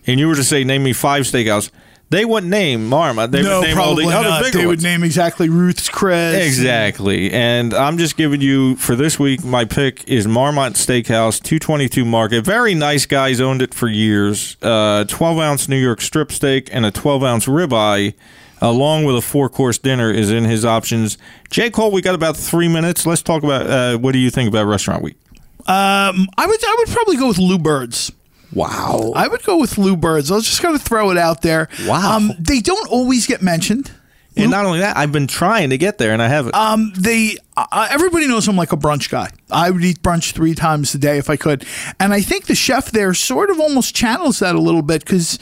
[0.06, 1.70] and you were to say, name me five steakhouse,
[2.08, 3.30] they wouldn't name Marma.
[3.30, 4.42] They no, would name all the other not.
[4.42, 4.78] bigger They ones.
[4.78, 6.44] would name exactly Ruth's Chris.
[6.44, 7.30] Exactly.
[7.30, 12.44] And I'm just giving you for this week my pick is Marmont Steakhouse, 222 Market.
[12.44, 14.56] Very nice guys owned it for years.
[14.60, 18.14] Uh, 12 ounce New York strip steak and a 12 ounce ribeye,
[18.60, 21.18] along with a four course dinner, is in his options.
[21.50, 21.70] J.
[21.70, 23.06] Cole, we got about three minutes.
[23.06, 25.16] Let's talk about uh, what do you think about Restaurant Week?
[25.60, 28.12] Um, I would I would probably go with Lou Birds.
[28.52, 29.12] Wow.
[29.14, 30.30] I would go with Lou Birds.
[30.30, 31.68] I was just going to throw it out there.
[31.86, 32.16] Wow.
[32.16, 33.92] Um, they don't always get mentioned.
[34.36, 36.54] And not only that, I've been trying to get there and I haven't.
[36.54, 39.30] Um, they uh, everybody knows I'm like a brunch guy.
[39.50, 41.64] I would eat brunch three times a day if I could,
[41.98, 45.38] and I think the chef there sort of almost channels that a little bit because,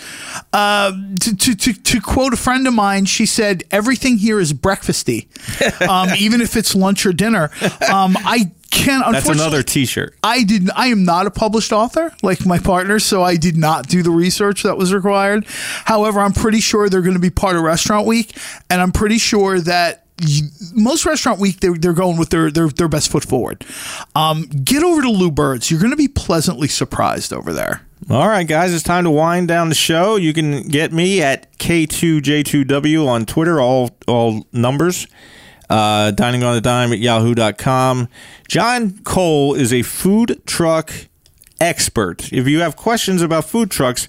[0.52, 4.52] uh, to, to to to quote a friend of mine, she said everything here is
[4.52, 5.28] breakfasty,
[5.88, 7.50] um, even if it's lunch or dinner.
[7.92, 9.04] Um, I can't.
[9.04, 10.16] That's unfortunately- another t shirt.
[10.22, 10.70] I did.
[10.74, 14.10] I am not a published author like my partner, so I did not do the
[14.10, 15.46] research that was required.
[15.84, 18.36] However, I'm pretty sure they're going to be part of Restaurant Week,
[18.70, 20.04] and I'm pretty sure that
[20.74, 23.64] most Restaurant Week they're, they're going with their, their their best foot forward.
[24.14, 25.70] Um, get over to Lou Birds.
[25.70, 27.82] You're going to be pleasantly surprised over there.
[28.10, 30.16] All right, guys, it's time to wind down the show.
[30.16, 35.06] You can get me at K2J2W on Twitter, all all numbers.
[35.68, 38.08] Uh, dining on the dime at yahoo.com.
[38.48, 40.90] John Cole is a food truck
[41.60, 42.32] expert.
[42.32, 44.08] If you have questions about food trucks,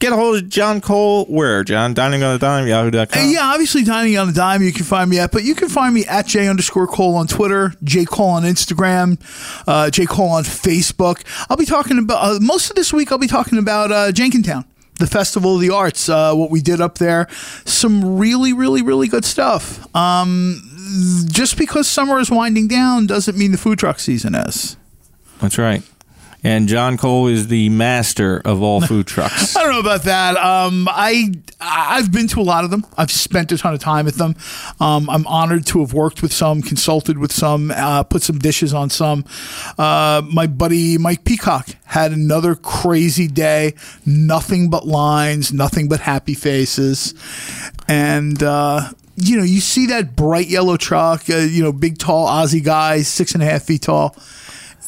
[0.00, 1.26] get a hold of John Cole.
[1.26, 1.94] Where, John?
[1.94, 3.22] Dining on the dime, yahoo.com.
[3.22, 4.62] Uh, yeah, obviously dining on a dime.
[4.62, 7.28] You can find me at, but you can find me at J underscore Cole on
[7.28, 9.20] Twitter, J Cole on Instagram,
[9.68, 11.22] uh, J Cole on Facebook.
[11.48, 13.12] I'll be talking about uh, most of this week.
[13.12, 14.64] I'll be talking about uh, Jenkintown,
[14.98, 17.28] the Festival of the Arts, uh, what we did up there.
[17.64, 19.86] Some really, really, really good stuff.
[19.94, 20.62] Um,
[21.30, 24.76] just because summer is winding down doesn't mean the food truck season is.
[25.40, 25.82] That's right.
[26.42, 29.56] And John Cole is the master of all food trucks.
[29.56, 30.36] I don't know about that.
[30.36, 32.86] Um, I I've been to a lot of them.
[32.96, 34.34] I've spent a ton of time at them.
[34.80, 38.72] Um, I'm honored to have worked with some, consulted with some, uh, put some dishes
[38.72, 39.24] on some.
[39.76, 43.74] Uh, my buddy Mike Peacock had another crazy day.
[44.06, 47.14] Nothing but lines, nothing but happy faces,
[47.88, 48.42] and.
[48.42, 48.90] Uh,
[49.22, 53.02] you know, you see that bright yellow truck, uh, you know, big, tall Aussie guy,
[53.02, 54.16] six and a half feet tall.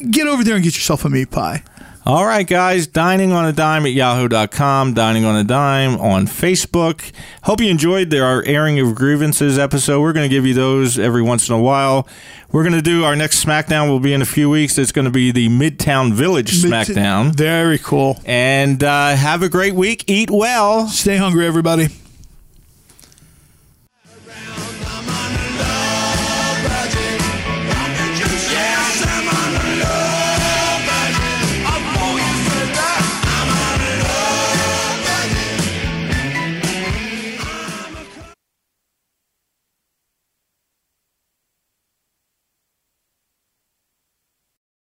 [0.09, 1.63] Get over there and get yourself a meat pie.
[2.05, 7.13] All right, guys, dining on a dime at yahoo.com, dining on a dime on Facebook.
[7.43, 10.01] Hope you enjoyed our airing of grievances episode.
[10.01, 12.05] We're going to give you those every once in a while.
[12.51, 14.77] We're going to do our next SmackDown, will be in a few weeks.
[14.77, 17.35] It's going to be the Midtown Village SmackDown.
[17.35, 18.19] Very cool.
[18.25, 20.03] And uh, have a great week.
[20.07, 20.89] Eat well.
[20.89, 21.87] Stay hungry, everybody.